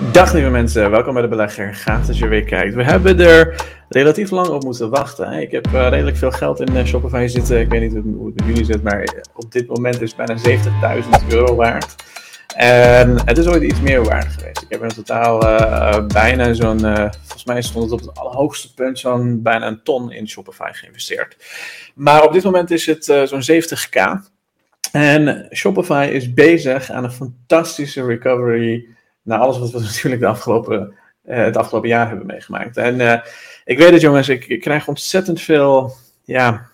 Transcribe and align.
Dag 0.00 0.32
lieve 0.32 0.50
mensen, 0.50 0.90
welkom 0.90 1.12
bij 1.12 1.22
de 1.22 1.28
belegger. 1.28 1.74
Gaaf 1.74 2.06
dat 2.06 2.18
je 2.18 2.28
weer 2.28 2.44
kijkt. 2.44 2.74
We 2.74 2.84
hebben 2.84 3.20
er 3.20 3.66
relatief 3.88 4.30
lang 4.30 4.48
op 4.48 4.64
moeten 4.64 4.90
wachten. 4.90 5.32
Ik 5.32 5.50
heb 5.50 5.66
uh, 5.66 5.88
redelijk 5.88 6.16
veel 6.16 6.30
geld 6.30 6.60
in 6.60 6.76
uh, 6.76 6.84
Shopify 6.84 7.26
zitten. 7.26 7.60
Ik 7.60 7.68
weet 7.68 7.80
niet 7.80 8.02
hoe 8.04 8.32
het 8.34 8.44
jullie 8.46 8.64
zit, 8.64 8.82
maar 8.82 9.22
op 9.34 9.52
dit 9.52 9.66
moment 9.68 10.00
is 10.00 10.14
het 10.16 10.42
bijna 10.42 11.02
70.000 11.22 11.26
euro 11.28 11.54
waard. 11.54 11.94
En 12.56 13.26
het 13.26 13.38
is 13.38 13.46
ooit 13.46 13.62
iets 13.62 13.80
meer 13.80 14.04
waard 14.04 14.32
geweest. 14.32 14.62
Ik 14.62 14.68
heb 14.68 14.82
in 14.82 14.88
totaal 14.88 15.38
bijna 16.06 16.52
zo'n, 16.52 16.80
volgens 16.80 17.44
mij 17.44 17.62
stond 17.62 17.90
het 17.90 17.92
op 17.92 18.00
het 18.08 18.18
allerhoogste 18.18 18.74
punt, 18.74 18.98
zo'n 18.98 19.42
bijna 19.42 19.66
een 19.66 19.82
ton 19.82 20.12
in 20.12 20.28
Shopify 20.28 20.70
geïnvesteerd. 20.72 21.36
Maar 21.94 22.24
op 22.24 22.32
dit 22.32 22.44
moment 22.44 22.70
is 22.70 22.86
het 22.86 23.04
zo'n 23.04 23.42
70k. 23.52 24.32
En 24.92 25.48
Shopify 25.52 26.08
is 26.12 26.34
bezig 26.34 26.90
aan 26.90 27.04
een 27.04 27.12
fantastische 27.12 28.04
recovery 28.04 28.93
naar 29.24 29.38
alles 29.38 29.58
wat 29.58 29.70
we 29.70 29.80
natuurlijk 29.94 30.22
de 30.22 30.28
afgelopen, 30.28 30.94
uh, 31.26 31.36
het 31.36 31.56
afgelopen 31.56 31.88
jaar 31.88 32.08
hebben 32.08 32.26
meegemaakt. 32.26 32.76
En 32.76 33.00
uh, 33.00 33.20
ik 33.64 33.78
weet 33.78 33.90
het 33.90 34.00
jongens, 34.00 34.28
ik, 34.28 34.46
ik, 34.46 34.60
krijg 34.60 34.88
ontzettend 34.88 35.40
veel 35.40 35.92
ja, 36.24 36.70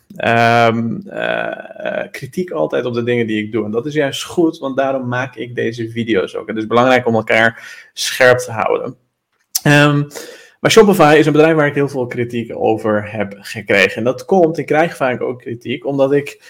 um, 0.69 1.03
uh, 1.07 2.03
kritiek 2.11 2.51
altijd 2.51 2.85
op 2.85 2.95
de 2.95 3.03
dingen 3.03 3.27
die 3.27 3.45
ik 3.45 3.53
doe. 3.53 3.65
En 3.65 3.71
dat 3.71 3.87
is 3.87 3.95
juist 3.95 4.25
goed, 4.25 4.59
want 4.59 4.77
daarom 4.77 5.09
maak 5.09 5.37
ik 5.37 5.55
deze 5.55 5.91
video's 5.91 6.35
ook. 6.35 6.49
Het 6.49 6.57
is 6.57 6.67
belangrijk 6.67 7.07
om 7.07 7.15
elkaar 7.15 7.89
scherp 7.93 8.39
te 8.39 8.53
houden. 8.53 8.97
Um, 9.67 10.07
maar 10.61 10.71
Shopify 10.71 11.17
is 11.19 11.27
een 11.27 11.33
bedrijf 11.33 11.57
waar 11.57 11.67
ik 11.67 11.75
heel 11.75 11.89
veel 11.89 12.07
kritiek 12.07 12.57
over 12.57 13.13
heb 13.13 13.37
gekregen. 13.39 13.97
En 13.97 14.05
dat 14.05 14.25
komt, 14.25 14.59
ik 14.59 14.67
krijg 14.67 14.97
vaak 14.97 15.21
ook 15.21 15.39
kritiek, 15.39 15.87
omdat 15.87 16.13
ik 16.13 16.43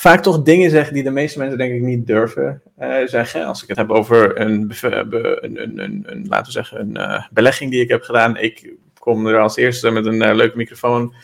vaak 0.00 0.22
toch 0.22 0.42
dingen 0.42 0.70
zeggen 0.70 0.94
die 0.94 1.02
de 1.02 1.10
meeste 1.10 1.38
mensen 1.38 1.58
denk 1.58 1.72
ik 1.72 1.80
niet 1.80 2.06
durven 2.06 2.62
uh, 2.80 3.06
zeggen. 3.06 3.44
Als 3.44 3.62
ik 3.62 3.68
het 3.68 3.76
heb 3.76 3.90
over 3.90 4.40
een, 4.40 4.72
een, 4.80 5.62
een, 5.62 5.78
een, 5.78 6.04
een 6.06 6.26
laten 6.28 6.46
we 6.46 6.52
zeggen, 6.52 6.80
een 6.80 6.98
uh, 6.98 7.26
belegging 7.30 7.70
die 7.70 7.82
ik 7.82 7.88
heb 7.88 8.02
gedaan. 8.02 8.36
Ik 8.36 8.72
kom 8.98 9.26
er 9.26 9.38
als 9.38 9.56
eerste 9.56 9.90
met 9.90 10.06
een 10.06 10.34
leuke 10.34 10.56
microfoon, 10.56 11.14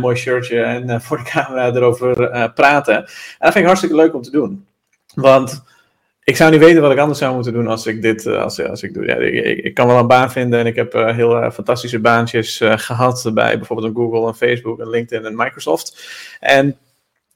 mooi 0.00 0.16
shirtje 0.16 0.62
en 0.62 1.00
voor 1.02 1.16
de 1.16 1.22
camera 1.22 1.74
erover 1.74 2.14
praten. 2.52 2.96
En 2.96 3.04
dat 3.38 3.52
vind 3.52 3.54
ik 3.54 3.64
hartstikke 3.64 3.96
leuk 3.96 4.14
om 4.14 4.22
te 4.22 4.30
doen. 4.30 4.66
Want 5.14 5.64
ik 6.24 6.36
zou 6.36 6.50
niet 6.50 6.60
weten 6.60 6.82
wat 6.82 6.92
ik 6.92 6.98
anders 6.98 7.18
zou 7.18 7.34
moeten 7.34 7.52
doen 7.52 7.66
als 7.66 7.86
ik 7.86 8.02
dit 8.02 8.26
als, 8.26 8.62
als 8.62 8.82
ik 8.82 8.94
doe. 8.94 9.04
Ja, 9.04 9.14
ik, 9.14 9.58
ik, 9.64 9.74
kan 9.74 9.86
wel 9.86 9.98
een 9.98 10.06
baan 10.06 10.30
vinden 10.30 10.58
en 10.58 10.66
ik 10.66 10.76
heb 10.76 10.92
heel 10.92 11.50
fantastische 11.50 12.00
baantjes 12.00 12.60
gehad 12.64 13.30
bij 13.34 13.56
bijvoorbeeld 13.56 13.88
een 13.88 14.02
Google, 14.02 14.28
een 14.28 14.34
Facebook, 14.34 14.78
een 14.78 14.90
LinkedIn 14.90 15.26
en 15.26 15.36
Microsoft. 15.36 16.08
En 16.40 16.76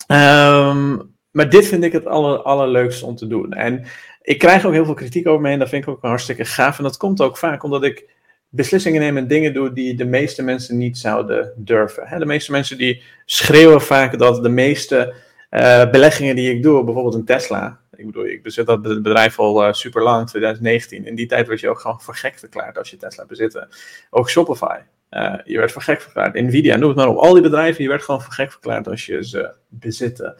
Um, 0.06 1.11
maar 1.31 1.48
dit 1.48 1.67
vind 1.67 1.84
ik 1.84 1.92
het 1.92 2.06
aller, 2.06 2.42
allerleukste 2.42 3.06
om 3.06 3.17
te 3.17 3.27
doen. 3.27 3.53
En 3.53 3.84
ik 4.22 4.39
krijg 4.39 4.64
ook 4.64 4.72
heel 4.72 4.84
veel 4.84 4.95
kritiek 4.95 5.27
over 5.27 5.41
me 5.41 5.50
en 5.50 5.58
dat 5.58 5.69
vind 5.69 5.83
ik 5.83 5.89
ook 5.89 6.03
hartstikke 6.03 6.45
gaaf. 6.45 6.77
En 6.78 6.84
dat 6.84 6.97
komt 6.97 7.20
ook 7.20 7.36
vaak 7.36 7.62
omdat 7.62 7.84
ik 7.84 8.11
beslissingen 8.48 9.00
neem 9.00 9.17
en 9.17 9.27
dingen 9.27 9.55
doe 9.55 9.73
die 9.73 9.95
de 9.95 10.05
meeste 10.05 10.42
mensen 10.42 10.78
niet 10.78 10.98
zouden 10.98 11.53
durven. 11.56 12.19
De 12.19 12.27
meeste 12.27 12.50
mensen 12.50 12.78
die 12.78 13.03
schreeuwen 13.25 13.80
vaak 13.80 14.19
dat 14.19 14.42
de 14.42 14.48
meeste 14.48 15.14
uh, 15.50 15.91
beleggingen 15.91 16.36
die 16.36 16.55
ik 16.55 16.62
doe, 16.62 16.84
bijvoorbeeld 16.84 17.14
een 17.14 17.25
Tesla. 17.25 17.80
Ik 17.97 18.06
bedoel, 18.06 18.27
ik 18.27 18.42
bezit 18.42 18.67
dat 18.67 18.83
bedrijf 18.83 19.39
al 19.39 19.75
super 19.75 20.03
lang, 20.03 20.28
2019. 20.28 21.06
In 21.06 21.14
die 21.14 21.27
tijd 21.27 21.48
werd 21.48 21.61
je 21.61 21.69
ook 21.69 21.80
gewoon 21.80 22.00
voor 22.00 22.14
gek 22.14 22.39
verklaard 22.39 22.78
als 22.78 22.91
je 22.91 22.97
Tesla 22.97 23.27
bezitte. 23.27 23.69
Ook 24.11 24.30
Shopify. 24.30 24.78
Uh, 25.12 25.34
je 25.44 25.58
werd 25.58 25.72
voor 25.72 25.82
gek 25.82 26.00
verklaard. 26.00 26.34
Nvidia, 26.34 26.77
noem 26.77 26.88
het 26.88 26.96
maar 26.96 27.08
op. 27.08 27.16
Al 27.16 27.32
die 27.32 27.42
bedrijven, 27.42 27.82
je 27.82 27.88
werd 27.88 28.02
gewoon 28.02 28.22
voor 28.22 28.32
gek 28.32 28.50
verklaard 28.50 28.88
als 28.88 29.06
je 29.06 29.24
ze 29.24 29.55
bezitte. 29.68 30.36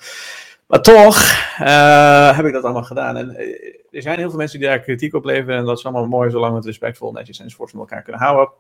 Maar 0.66 0.82
toch 0.82 1.18
uh, 1.60 2.36
heb 2.36 2.46
ik 2.46 2.52
dat 2.52 2.64
allemaal 2.64 2.82
gedaan. 2.82 3.16
En 3.16 3.30
uh, 3.30 3.38
er 3.90 4.02
zijn 4.02 4.18
heel 4.18 4.28
veel 4.28 4.38
mensen 4.38 4.58
die 4.58 4.68
daar 4.68 4.80
kritiek 4.80 5.14
op 5.14 5.24
leveren. 5.24 5.56
En 5.56 5.64
dat 5.64 5.78
is 5.78 5.84
allemaal 5.84 6.06
mooi, 6.06 6.30
zolang 6.30 6.50
we 6.50 6.56
het 6.56 6.66
respectvol, 6.66 7.12
netjes 7.12 7.38
en 7.38 7.44
enzovoort 7.44 7.72
met 7.72 7.80
elkaar 7.80 8.02
kunnen 8.02 8.22
houden. 8.22 8.50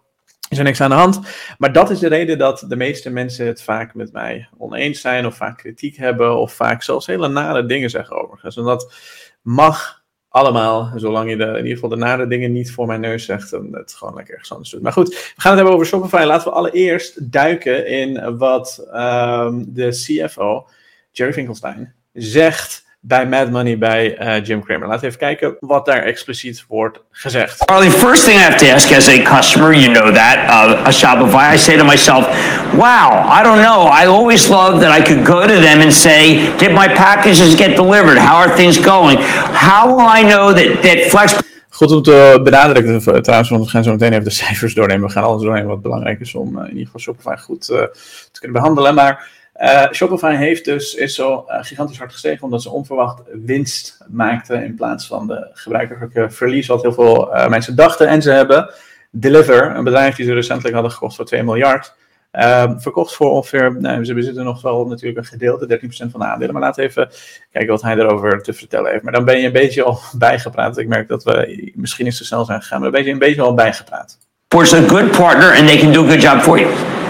Is 0.48 0.58
er 0.58 0.64
niks 0.64 0.80
aan 0.80 0.90
de 0.90 0.96
hand. 0.96 1.20
Maar 1.58 1.72
dat 1.72 1.90
is 1.90 1.98
de 1.98 2.08
reden 2.08 2.38
dat 2.38 2.64
de 2.68 2.76
meeste 2.76 3.10
mensen 3.10 3.46
het 3.46 3.62
vaak 3.62 3.94
met 3.94 4.12
mij 4.12 4.48
oneens 4.58 5.00
zijn. 5.00 5.26
Of 5.26 5.36
vaak 5.36 5.58
kritiek 5.58 5.96
hebben. 5.96 6.36
Of 6.36 6.52
vaak 6.52 6.82
zelfs 6.82 7.06
hele 7.06 7.28
nare 7.28 7.66
dingen 7.66 7.90
zeggen 7.90 8.22
overigens. 8.22 8.56
En 8.56 8.64
dat 8.64 8.94
mag 9.42 10.01
allemaal, 10.32 10.92
zolang 10.96 11.30
je 11.30 11.36
de, 11.36 11.44
in 11.44 11.56
ieder 11.56 11.72
geval 11.72 11.88
de 11.88 11.96
nare 11.96 12.26
dingen 12.26 12.52
niet 12.52 12.72
voor 12.72 12.86
mijn 12.86 13.00
neus 13.00 13.24
zegt 13.24 13.52
en 13.52 13.68
het 13.72 13.92
gewoon 13.92 14.14
lekker 14.14 14.32
ergens 14.32 14.52
anders 14.52 14.70
doet. 14.70 14.82
Maar 14.82 14.92
goed, 14.92 15.08
we 15.08 15.14
gaan 15.36 15.50
het 15.50 15.60
hebben 15.60 15.72
over 15.74 15.86
Shopify. 15.86 16.22
Laten 16.26 16.48
we 16.48 16.54
allereerst 16.54 17.32
duiken 17.32 17.86
in 17.86 18.36
wat 18.36 18.86
um, 18.92 19.74
de 19.74 19.88
CFO, 19.88 20.68
Jerry 21.10 21.32
Finkelstein, 21.32 21.94
zegt 22.12 22.84
bij 23.04 23.26
Mad 23.26 23.50
Money 23.50 23.78
bij 23.78 24.20
uh, 24.20 24.44
Jim 24.44 24.64
Cramer. 24.64 24.86
Laten 24.86 25.00
we 25.00 25.06
even 25.06 25.18
kijken 25.18 25.56
wat 25.60 25.86
daar 25.86 26.02
expliciet 26.02 26.64
wordt 26.68 26.98
gezegd. 27.10 27.62
Charlie, 27.66 27.90
first 27.90 28.24
thing 28.24 28.36
I 28.36 28.42
have 28.42 28.64
to 28.64 28.74
ask 28.74 28.92
as 28.92 29.08
a 29.08 29.22
customer, 29.22 29.74
you 29.74 29.92
know 29.92 30.14
that, 30.14 30.38
uh, 30.38 30.86
a 30.86 30.92
Shopify, 30.92 31.54
I 31.54 31.58
say 31.58 31.76
to 31.76 31.84
myself, 31.84 32.26
wow, 32.72 33.38
I 33.38 33.42
don't 33.42 33.60
know. 33.60 33.88
I 34.02 34.06
always 34.06 34.48
love 34.48 34.80
that 34.80 34.98
I 34.98 35.02
could 35.02 35.26
go 35.26 35.46
to 35.46 35.60
them 35.60 35.80
and 35.80 35.92
say, 35.92 36.36
did 36.56 36.72
my 36.72 36.88
packages 36.88 37.54
get 37.56 37.76
delivered? 37.76 38.18
How 38.18 38.36
are 38.36 38.56
things 38.56 38.78
going? 38.78 39.16
How 39.52 39.96
will 39.96 40.08
I 40.18 40.22
know 40.22 40.52
that, 40.52 40.82
that 40.82 41.10
Flex... 41.10 41.50
Goed 41.68 41.92
om 41.92 42.02
te 42.02 42.40
benadrukken 42.42 43.22
trouwens, 43.22 43.50
want 43.50 43.64
we 43.64 43.70
gaan 43.70 43.84
zo 43.84 43.90
meteen 43.90 44.12
even 44.12 44.24
de 44.24 44.30
cijfers 44.44 44.74
doornemen. 44.74 45.06
We 45.06 45.12
gaan 45.12 45.22
alles 45.22 45.42
doornemen 45.42 45.68
wat 45.68 45.82
belangrijk 45.82 46.20
is 46.20 46.34
om 46.34 46.58
uh, 46.58 46.62
in 46.62 46.68
ieder 46.68 46.84
geval 46.84 47.00
Shopify 47.00 47.36
goed 47.36 47.66
te 47.66 48.40
kunnen 48.40 48.60
behandelen. 48.60 48.94
Maar 48.94 49.28
uh, 49.62 49.90
Shopify 49.92 50.34
heeft 50.34 50.64
dus, 50.64 50.94
is 50.94 51.14
zo 51.14 51.44
uh, 51.48 51.56
gigantisch 51.60 51.98
hard 51.98 52.12
gestegen 52.12 52.42
omdat 52.42 52.62
ze 52.62 52.70
onverwacht 52.70 53.22
winst 53.44 53.98
maakten 54.08 54.64
in 54.64 54.74
plaats 54.74 55.06
van 55.06 55.26
de 55.26 55.50
gebruikelijke 55.52 56.30
verlies 56.30 56.66
wat 56.66 56.82
heel 56.82 56.92
veel 56.92 57.34
uh, 57.34 57.48
mensen 57.48 57.76
dachten. 57.76 58.08
En 58.08 58.22
ze 58.22 58.30
hebben 58.30 58.70
Deliver, 59.10 59.76
een 59.76 59.84
bedrijf 59.84 60.16
die 60.16 60.26
ze 60.26 60.32
recentelijk 60.32 60.74
hadden 60.74 60.92
gekocht 60.92 61.16
voor 61.16 61.24
2 61.24 61.42
miljard, 61.42 61.94
ehm, 62.30 62.78
verkocht 62.78 63.14
voor 63.14 63.30
ongeveer, 63.30 63.76
nou, 63.80 64.04
ze 64.04 64.14
bezitten 64.14 64.44
nog 64.44 64.62
wel 64.62 64.86
natuurlijk 64.86 65.18
een 65.18 65.24
gedeelte, 65.24 65.66
13% 65.66 66.10
van 66.10 66.20
de 66.20 66.26
aandelen. 66.26 66.54
Maar 66.54 66.72
we 66.74 66.82
even 66.82 67.08
kijken 67.50 67.70
wat 67.70 67.82
hij 67.82 67.96
erover 67.96 68.42
te 68.42 68.52
vertellen 68.52 68.90
heeft. 68.90 69.02
Maar 69.02 69.12
dan 69.12 69.24
ben 69.24 69.38
je 69.38 69.46
een 69.46 69.52
beetje 69.52 69.82
al 69.82 70.00
bijgepraat. 70.18 70.78
Ik 70.78 70.88
merk 70.88 71.08
dat 71.08 71.24
we 71.24 71.72
misschien 71.74 72.04
niet 72.04 72.16
zo 72.16 72.24
snel 72.24 72.44
zijn 72.44 72.62
gegaan, 72.62 72.80
maar 72.80 72.90
dan 72.90 73.00
ben 73.00 73.08
je 73.08 73.12
een 73.12 73.26
beetje 73.26 73.42
al 73.42 73.54
bijgepraat. 73.54 74.18
For 74.48 74.74
a 74.74 74.88
good 74.88 75.10
partner 75.10 75.56
and 75.56 75.66
they 75.66 75.78
can 75.78 75.92
do 75.92 76.04
a 76.04 76.08
good 76.08 76.22
job 76.22 76.40
for 76.40 76.60
you. 76.60 77.01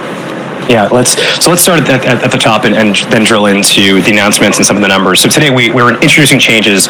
Yeah, 0.69 0.89
let's 0.93 1.13
so 1.43 1.51
let's 1.51 1.63
start 1.63 1.81
at, 1.81 2.05
at, 2.05 2.25
at 2.25 2.31
the 2.31 2.39
top 2.39 2.65
and, 2.65 2.75
and, 2.75 2.95
then 3.11 3.25
drill 3.25 3.47
into 3.47 4.01
the 4.03 4.11
announcements 4.11 4.59
and 4.59 4.67
some 4.67 4.77
of 4.77 4.83
the 4.83 4.89
numbers. 4.89 5.21
So 5.21 5.29
today 5.29 5.51
we, 5.51 5.71
we're 5.73 6.01
introducing 6.01 6.39
changes 6.39 6.87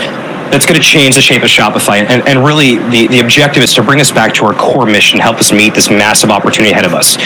that's 0.52 0.66
going 0.66 0.78
to 0.78 0.86
change 0.86 1.14
the 1.14 1.22
shape 1.22 1.42
of 1.42 1.48
Shopify, 1.48 2.04
and, 2.04 2.28
and 2.28 2.44
really 2.44 2.76
the, 2.90 3.06
the 3.08 3.20
objective 3.20 3.62
is 3.62 3.72
to 3.74 3.82
bring 3.82 4.00
us 4.00 4.12
back 4.12 4.34
to 4.34 4.44
our 4.44 4.52
core 4.52 4.84
mission, 4.84 5.18
help 5.18 5.38
us 5.38 5.50
meet 5.50 5.74
this 5.74 5.88
massive 5.88 6.28
opportunity 6.28 6.72
ahead 6.72 6.84
of 6.84 6.92
us. 6.92 7.16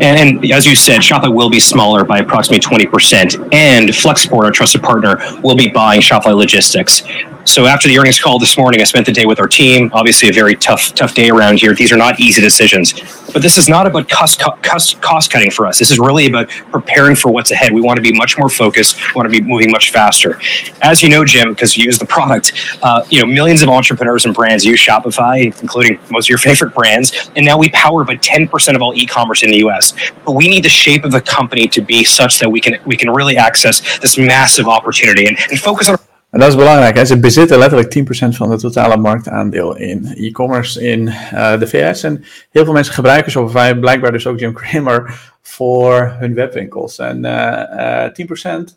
And, 0.00 0.44
and, 0.44 0.52
as 0.52 0.64
you 0.64 0.76
said, 0.76 1.00
Shopify 1.00 1.34
will 1.34 1.50
be 1.50 1.58
smaller 1.58 2.04
by 2.04 2.20
approximately 2.20 2.60
20%. 2.60 3.52
And 3.52 3.88
Flexport, 3.88 4.44
our 4.44 4.52
trusted 4.52 4.80
partner, 4.80 5.18
will 5.42 5.56
be 5.56 5.68
buying 5.68 6.00
Shopify 6.00 6.36
Logistics. 6.36 7.02
So 7.48 7.64
after 7.64 7.88
the 7.88 7.98
earnings 7.98 8.20
call 8.20 8.38
this 8.38 8.58
morning, 8.58 8.82
I 8.82 8.84
spent 8.84 9.06
the 9.06 9.12
day 9.12 9.24
with 9.24 9.40
our 9.40 9.46
team. 9.46 9.90
Obviously, 9.94 10.28
a 10.28 10.32
very 10.32 10.54
tough, 10.54 10.94
tough 10.94 11.14
day 11.14 11.30
around 11.30 11.58
here. 11.58 11.72
These 11.72 11.90
are 11.90 11.96
not 11.96 12.20
easy 12.20 12.42
decisions, 12.42 12.92
but 13.32 13.40
this 13.40 13.56
is 13.56 13.70
not 13.70 13.86
about 13.86 14.06
cost, 14.06 14.38
cost, 14.38 15.00
cost 15.00 15.30
cutting 15.30 15.50
for 15.50 15.64
us. 15.64 15.78
This 15.78 15.90
is 15.90 15.98
really 15.98 16.26
about 16.26 16.50
preparing 16.70 17.16
for 17.16 17.32
what's 17.32 17.50
ahead. 17.50 17.72
We 17.72 17.80
want 17.80 17.96
to 17.96 18.02
be 18.02 18.12
much 18.12 18.36
more 18.36 18.50
focused. 18.50 18.98
We 18.98 19.12
want 19.14 19.32
to 19.32 19.40
be 19.40 19.40
moving 19.40 19.70
much 19.70 19.92
faster. 19.92 20.38
As 20.82 21.02
you 21.02 21.08
know, 21.08 21.24
Jim, 21.24 21.48
because 21.54 21.74
you 21.74 21.84
use 21.84 21.98
the 21.98 22.04
product, 22.04 22.52
uh, 22.82 23.02
you 23.08 23.18
know 23.18 23.26
millions 23.26 23.62
of 23.62 23.70
entrepreneurs 23.70 24.26
and 24.26 24.34
brands 24.34 24.62
use 24.66 24.78
Shopify, 24.78 25.46
including 25.62 25.98
most 26.10 26.26
of 26.26 26.28
your 26.28 26.38
favorite 26.38 26.74
brands, 26.74 27.30
and 27.34 27.46
now 27.46 27.56
we 27.56 27.70
power 27.70 28.02
about 28.02 28.20
10% 28.20 28.76
of 28.76 28.82
all 28.82 28.94
e-commerce 28.94 29.42
in 29.42 29.50
the 29.50 29.58
U.S. 29.60 29.94
But 30.26 30.32
we 30.32 30.48
need 30.48 30.64
the 30.64 30.68
shape 30.68 31.02
of 31.02 31.12
the 31.12 31.22
company 31.22 31.66
to 31.68 31.80
be 31.80 32.04
such 32.04 32.40
that 32.40 32.50
we 32.50 32.60
can 32.60 32.76
we 32.84 32.94
can 32.94 33.08
really 33.08 33.38
access 33.38 33.98
this 34.00 34.18
massive 34.18 34.68
opportunity 34.68 35.24
and, 35.24 35.38
and 35.50 35.58
focus 35.58 35.88
on. 35.88 35.96
En 36.38 36.44
dat 36.44 36.52
is 36.52 36.58
belangrijk. 36.58 36.96
Hè? 36.96 37.04
Ze 37.04 37.18
bezitten 37.18 37.58
letterlijk 37.58 37.98
10% 37.98 38.36
van 38.36 38.50
het 38.50 38.60
totale 38.60 38.96
marktaandeel 38.96 39.76
in 39.76 40.14
e-commerce 40.16 40.82
in 40.82 41.06
uh, 41.34 41.58
de 41.58 41.66
VS. 41.66 42.02
En 42.02 42.24
heel 42.50 42.64
veel 42.64 42.72
mensen 42.72 42.94
gebruiken 42.94 43.32
Shopify, 43.32 43.74
blijkbaar 43.74 44.12
dus 44.12 44.26
ook 44.26 44.38
Jim 44.38 44.52
Cramer, 44.52 45.20
voor 45.42 46.16
hun 46.18 46.34
webwinkels. 46.34 46.98
En 46.98 47.24
uh, 47.24 47.32
uh, 48.30 48.60
10% 48.60 48.74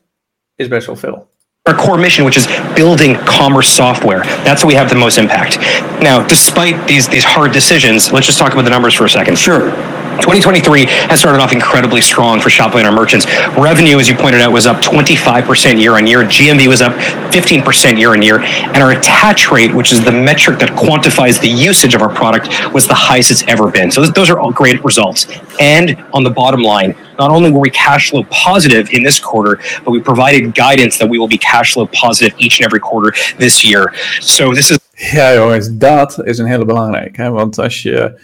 is 0.55 0.67
best 0.67 0.87
wel 0.87 0.95
veel. 0.95 1.27
Our 1.61 1.77
core 1.77 1.97
mission, 1.97 2.27
which 2.27 2.37
is 2.37 2.47
building 2.73 3.23
commerce 3.23 3.69
software. 3.69 4.21
That's 4.43 4.63
where 4.63 4.73
we 4.73 4.75
have 4.75 4.89
the 4.89 4.99
most 4.99 5.17
impact. 5.17 5.57
Now, 5.99 6.27
despite 6.27 6.75
these, 6.85 7.09
these 7.09 7.27
hard 7.27 7.53
decisions, 7.53 8.11
let's 8.11 8.25
just 8.25 8.37
talk 8.37 8.51
about 8.51 8.65
the 8.65 8.71
numbers 8.71 8.95
for 8.95 9.05
a 9.05 9.09
second. 9.09 9.37
Sure. 9.37 9.71
2023 10.19 10.85
has 10.85 11.19
started 11.19 11.41
off 11.41 11.53
incredibly 11.53 12.01
strong 12.01 12.39
for 12.39 12.49
Shopify 12.49 12.77
and 12.77 12.87
our 12.87 12.91
merchants. 12.91 13.25
Revenue, 13.57 13.99
as 13.99 14.09
you 14.09 14.15
pointed 14.15 14.41
out, 14.41 14.51
was 14.51 14.67
up 14.67 14.77
25% 14.77 15.79
year 15.79 15.93
on 15.93 16.05
year. 16.07 16.23
GMV 16.23 16.67
was 16.67 16.81
up 16.81 16.93
15% 17.31 17.97
year 17.97 18.11
on 18.11 18.21
year. 18.21 18.39
And 18.39 18.77
our 18.77 18.91
attach 18.91 19.51
rate, 19.51 19.73
which 19.73 19.91
is 19.91 20.03
the 20.03 20.11
metric 20.11 20.59
that 20.59 20.69
quantifies 20.69 21.39
the 21.39 21.49
usage 21.49 21.95
of 21.95 22.01
our 22.01 22.13
product, 22.13 22.49
was 22.73 22.87
the 22.87 22.93
highest 22.93 23.31
it's 23.31 23.47
ever 23.47 23.71
been. 23.71 23.91
So 23.91 24.05
those 24.05 24.29
are 24.29 24.39
all 24.39 24.51
great 24.51 24.83
results. 24.83 25.27
And 25.59 26.03
on 26.13 26.23
the 26.23 26.29
bottom 26.29 26.61
line, 26.61 26.95
not 27.17 27.31
only 27.31 27.51
were 27.51 27.59
we 27.59 27.69
cash 27.69 28.09
flow 28.09 28.23
positive 28.29 28.89
in 28.91 29.03
this 29.03 29.19
quarter, 29.19 29.59
but 29.85 29.91
we 29.91 30.01
provided 30.01 30.55
guidance 30.55 30.97
that 30.97 31.07
we 31.07 31.19
will 31.19 31.27
be 31.27 31.37
cash 31.37 31.73
flow 31.73 31.87
positive 31.87 32.33
each 32.39 32.59
and 32.59 32.65
every 32.65 32.79
quarter 32.79 33.13
this 33.37 33.63
year. 33.63 33.93
So 34.19 34.53
this 34.53 34.71
is 34.71 34.79
Ja, 35.11 35.33
jongens, 35.33 35.69
dat 35.71 36.21
is 36.23 36.37
een 36.37 36.45
hele 36.45 36.65
belangrijke. 36.65 37.29
Want 37.29 37.59
als 37.59 37.81
je, 37.81 38.19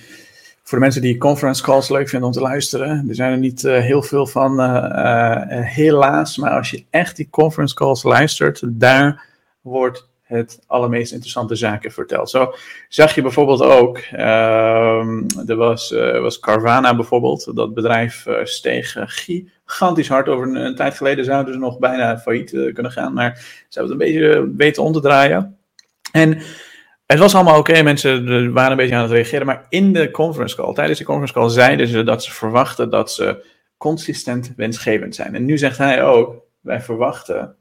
voor 0.67 0.77
de 0.77 0.83
mensen 0.83 1.01
die 1.01 1.17
conference 1.17 1.63
calls 1.63 1.89
leuk 1.89 2.09
vinden 2.09 2.27
om 2.27 2.33
te 2.33 2.41
luisteren, 2.41 3.05
er 3.09 3.15
zijn 3.15 3.31
er 3.31 3.37
niet 3.37 3.63
uh, 3.63 3.79
heel 3.79 4.03
veel 4.03 4.27
van, 4.27 4.59
uh, 4.59 4.67
uh, 4.67 5.65
helaas. 5.65 6.37
Maar 6.37 6.51
als 6.51 6.69
je 6.69 6.85
echt 6.89 7.15
die 7.15 7.29
conference 7.29 7.75
calls 7.75 8.03
luistert, 8.03 8.61
daar 8.65 9.25
wordt 9.61 10.09
het 10.21 10.59
allermeest 10.65 11.11
interessante 11.11 11.55
zaken 11.55 11.91
verteld. 11.91 12.29
Zo 12.29 12.53
zag 12.89 13.15
je 13.15 13.21
bijvoorbeeld 13.21 13.61
ook, 13.61 13.97
uh, 14.13 15.49
er 15.49 15.55
was, 15.55 15.91
was 16.21 16.39
Carvana 16.39 16.95
bijvoorbeeld, 16.95 17.55
dat 17.55 17.73
bedrijf 17.73 18.25
steeg 18.43 18.95
gigantisch 19.05 20.07
hard. 20.07 20.27
Over 20.27 20.47
een, 20.47 20.55
een, 20.55 20.75
tijd 20.75 20.97
geleden 20.97 21.25
zouden 21.25 21.53
ze 21.53 21.59
nog 21.59 21.79
bijna 21.79 22.19
failliet 22.19 22.49
kunnen 22.49 22.91
gaan, 22.91 23.13
maar 23.13 23.35
ze 23.69 23.79
hebben 23.79 23.97
het 23.97 24.01
een 24.01 24.13
beetje 24.13 24.53
weten 24.57 24.83
om 24.83 24.93
te 24.93 25.01
draaien. 25.01 25.57
En 26.11 26.41
het 27.07 27.19
was 27.19 27.35
allemaal 27.35 27.59
oké, 27.59 27.81
mensen 27.81 28.53
waren 28.53 28.71
een 28.71 28.77
beetje 28.77 28.95
aan 28.95 29.01
het 29.01 29.11
reageren, 29.11 29.45
maar 29.45 29.65
in 29.69 29.93
de 29.93 30.11
conference 30.11 30.55
call, 30.55 30.73
tijdens 30.73 30.99
de 30.99 31.05
conference 31.05 31.33
call, 31.33 31.49
zeiden 31.49 31.87
ze 31.87 32.03
dat 32.03 32.23
ze 32.23 32.31
verwachten 32.31 32.89
dat 32.89 33.11
ze 33.11 33.45
consistent 33.77 34.53
wensgevend 34.55 35.15
zijn. 35.15 35.35
En 35.35 35.45
nu 35.45 35.57
zegt 35.57 35.77
hij 35.77 36.03
ook, 36.03 36.35
wij 36.59 36.81
verwachten 36.81 37.55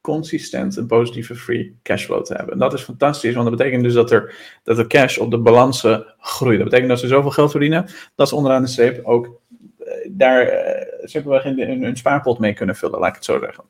consistent 0.00 0.76
een 0.76 0.86
positieve 0.86 1.34
free 1.34 1.78
cashflow 1.82 2.24
te 2.24 2.34
hebben. 2.34 2.52
En 2.52 2.58
dat 2.58 2.72
is 2.72 2.82
fantastisch, 2.82 3.34
want 3.34 3.48
dat 3.48 3.56
betekent 3.56 3.82
dus 3.82 3.94
dat 3.94 4.10
er, 4.10 4.34
dat 4.62 4.76
de 4.76 4.86
cash 4.86 5.18
op 5.18 5.30
de 5.30 5.38
balansen 5.38 6.14
groeit. 6.18 6.58
Dat 6.58 6.68
betekent 6.68 6.90
dat 6.90 7.00
ze 7.00 7.06
zoveel 7.06 7.30
geld 7.30 7.50
verdienen, 7.50 7.86
dat 8.14 8.28
ze 8.28 8.36
onderaan 8.36 8.62
de 8.62 8.68
streep 8.68 9.04
ook 9.04 9.26
uh, 9.26 9.92
daar 10.10 10.48
simpelweg 11.02 11.44
in, 11.44 11.58
in 11.58 11.82
hun 11.84 11.96
spaarpot 11.96 12.38
mee 12.38 12.54
kunnen 12.54 12.76
vullen, 12.76 12.98
laat 12.98 13.08
ik 13.08 13.14
het 13.14 13.24
zo 13.24 13.38
zeggen. 13.38 13.64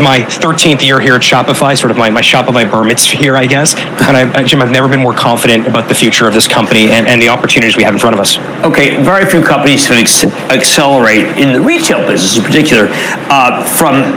My 0.00 0.20
13th 0.20 0.82
year 0.82 0.98
here 0.98 1.14
at 1.14 1.20
Shopify, 1.20 1.78
sort 1.78 1.90
of 1.90 1.98
my, 1.98 2.08
my 2.08 2.22
Shopify 2.22 2.70
bar 2.70 2.84
mitzvah 2.84 3.16
here, 3.16 3.36
I 3.36 3.46
guess. 3.46 3.74
And 3.74 4.16
I, 4.16 4.42
Jim, 4.44 4.62
I've 4.62 4.70
never 4.70 4.88
been 4.88 5.00
more 5.00 5.14
confident 5.14 5.66
about 5.66 5.88
the 5.88 5.94
future 5.94 6.26
of 6.26 6.32
this 6.32 6.48
company 6.48 6.90
and, 6.90 7.06
and 7.06 7.20
the 7.20 7.28
opportunities 7.28 7.76
we 7.76 7.82
have 7.82 7.92
in 7.92 8.00
front 8.00 8.14
of 8.14 8.20
us. 8.20 8.38
Okay, 8.64 9.02
very 9.02 9.26
few 9.26 9.42
companies 9.42 9.86
can 9.86 9.98
accelerate 10.50 11.38
in 11.38 11.52
the 11.52 11.60
retail 11.60 12.00
business 12.06 12.38
in 12.38 12.42
particular 12.42 12.88
uh, 13.28 13.62
from 13.62 14.16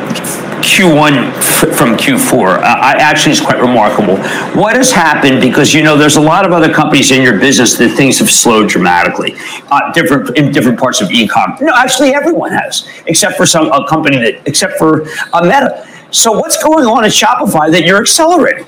Q1 0.63 1.27
f- 1.37 1.77
from 1.77 1.97
Q4. 1.97 2.57
Uh, 2.57 2.61
I, 2.61 2.93
actually, 2.93 3.33
is 3.33 3.41
quite 3.41 3.59
remarkable. 3.59 4.17
What 4.59 4.75
has 4.77 4.91
happened? 4.91 5.41
Because 5.41 5.73
you 5.73 5.83
know, 5.83 5.97
there's 5.97 6.15
a 6.15 6.21
lot 6.21 6.45
of 6.45 6.53
other 6.53 6.73
companies 6.73 7.11
in 7.11 7.21
your 7.21 7.37
business 7.37 7.75
that 7.77 7.89
things 7.89 8.17
have 8.19 8.31
slowed 8.31 8.69
dramatically, 8.69 9.35
uh, 9.69 9.91
different 9.91 10.37
in 10.37 10.51
different 10.51 10.79
parts 10.79 11.01
of 11.01 11.11
e-com. 11.11 11.57
No, 11.61 11.73
actually, 11.75 12.13
everyone 12.13 12.51
has, 12.51 12.87
except 13.07 13.35
for 13.35 13.45
some 13.45 13.71
a 13.71 13.85
company 13.87 14.17
that, 14.17 14.41
except 14.47 14.77
for 14.77 15.01
a 15.33 15.43
Meta. 15.43 15.87
So, 16.11 16.31
what's 16.31 16.61
going 16.63 16.85
on 16.85 17.03
at 17.03 17.11
Shopify 17.11 17.69
that 17.71 17.83
you're 17.83 17.99
accelerating? 17.99 18.65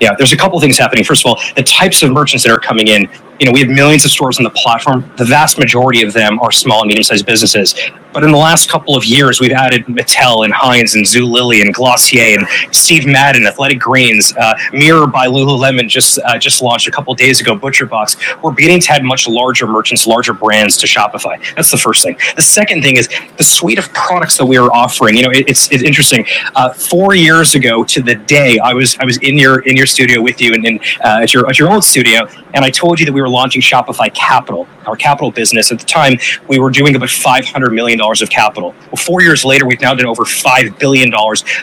Yeah, 0.00 0.14
there's 0.16 0.32
a 0.32 0.36
couple 0.36 0.58
things 0.60 0.78
happening. 0.78 1.04
First 1.04 1.24
of 1.24 1.30
all, 1.30 1.40
the 1.56 1.62
types 1.62 2.02
of 2.02 2.10
merchants 2.10 2.44
that 2.44 2.52
are 2.52 2.60
coming 2.60 2.88
in. 2.88 3.08
You 3.42 3.46
know, 3.46 3.52
we 3.54 3.58
have 3.58 3.70
millions 3.70 4.04
of 4.04 4.12
stores 4.12 4.38
on 4.38 4.44
the 4.44 4.50
platform. 4.50 5.10
The 5.16 5.24
vast 5.24 5.58
majority 5.58 6.02
of 6.04 6.12
them 6.12 6.38
are 6.38 6.52
small 6.52 6.82
and 6.82 6.86
medium-sized 6.86 7.26
businesses. 7.26 7.74
But 8.12 8.22
in 8.22 8.30
the 8.30 8.38
last 8.38 8.68
couple 8.68 8.94
of 8.94 9.04
years, 9.04 9.40
we've 9.40 9.50
added 9.50 9.86
Mattel 9.86 10.44
and 10.44 10.52
Heinz 10.52 10.94
and 10.94 11.04
Zulily 11.04 11.62
and 11.62 11.74
Glossier 11.74 12.38
and 12.38 12.46
Steve 12.72 13.04
Madden, 13.04 13.44
Athletic 13.46 13.80
Greens, 13.80 14.32
uh, 14.36 14.54
Mirror 14.72 15.08
by 15.08 15.26
Lululemon 15.26 15.88
just 15.88 16.20
uh, 16.24 16.38
just 16.38 16.62
launched 16.62 16.86
a 16.86 16.92
couple 16.92 17.12
days 17.14 17.40
ago. 17.40 17.56
ButcherBox. 17.56 18.42
We're 18.42 18.52
beginning 18.52 18.80
to 18.82 18.92
add 18.92 19.02
much 19.02 19.26
larger 19.26 19.66
merchants, 19.66 20.06
larger 20.06 20.34
brands 20.34 20.76
to 20.76 20.86
Shopify. 20.86 21.42
That's 21.56 21.70
the 21.72 21.78
first 21.78 22.04
thing. 22.04 22.16
The 22.36 22.42
second 22.42 22.82
thing 22.82 22.96
is 22.96 23.08
the 23.38 23.44
suite 23.44 23.78
of 23.78 23.92
products 23.92 24.36
that 24.36 24.46
we 24.46 24.56
are 24.56 24.70
offering. 24.72 25.16
You 25.16 25.24
know, 25.24 25.30
it, 25.30 25.48
it's 25.48 25.72
it's 25.72 25.82
interesting. 25.82 26.26
Uh, 26.54 26.72
four 26.72 27.16
years 27.16 27.56
ago 27.56 27.82
to 27.82 28.02
the 28.02 28.14
day, 28.14 28.58
I 28.58 28.72
was 28.72 28.96
I 28.98 29.04
was 29.04 29.16
in 29.18 29.36
your 29.36 29.60
in 29.60 29.76
your 29.76 29.86
studio 29.86 30.20
with 30.20 30.40
you 30.40 30.52
and, 30.52 30.64
and 30.64 30.80
uh, 31.02 31.22
at 31.22 31.34
your 31.34 31.48
at 31.48 31.58
your 31.58 31.72
old 31.72 31.82
studio, 31.82 32.28
and 32.54 32.64
I 32.64 32.70
told 32.70 33.00
you 33.00 33.06
that 33.06 33.12
we 33.12 33.22
were 33.22 33.31
launching 33.32 33.62
Shopify 33.62 34.12
Capital, 34.14 34.66
our 34.86 34.96
capital 34.96 35.30
business. 35.30 35.72
At 35.72 35.78
the 35.78 35.86
time, 35.86 36.18
we 36.48 36.58
were 36.58 36.70
doing 36.70 36.94
about 36.94 37.08
$500 37.08 37.74
million 37.74 38.00
of 38.00 38.30
capital. 38.30 38.74
Well, 38.86 38.96
four 38.96 39.22
years 39.22 39.44
later, 39.44 39.66
we've 39.66 39.80
now 39.80 39.94
done 39.94 40.06
over 40.06 40.24
$5 40.24 40.78
billion 40.78 41.12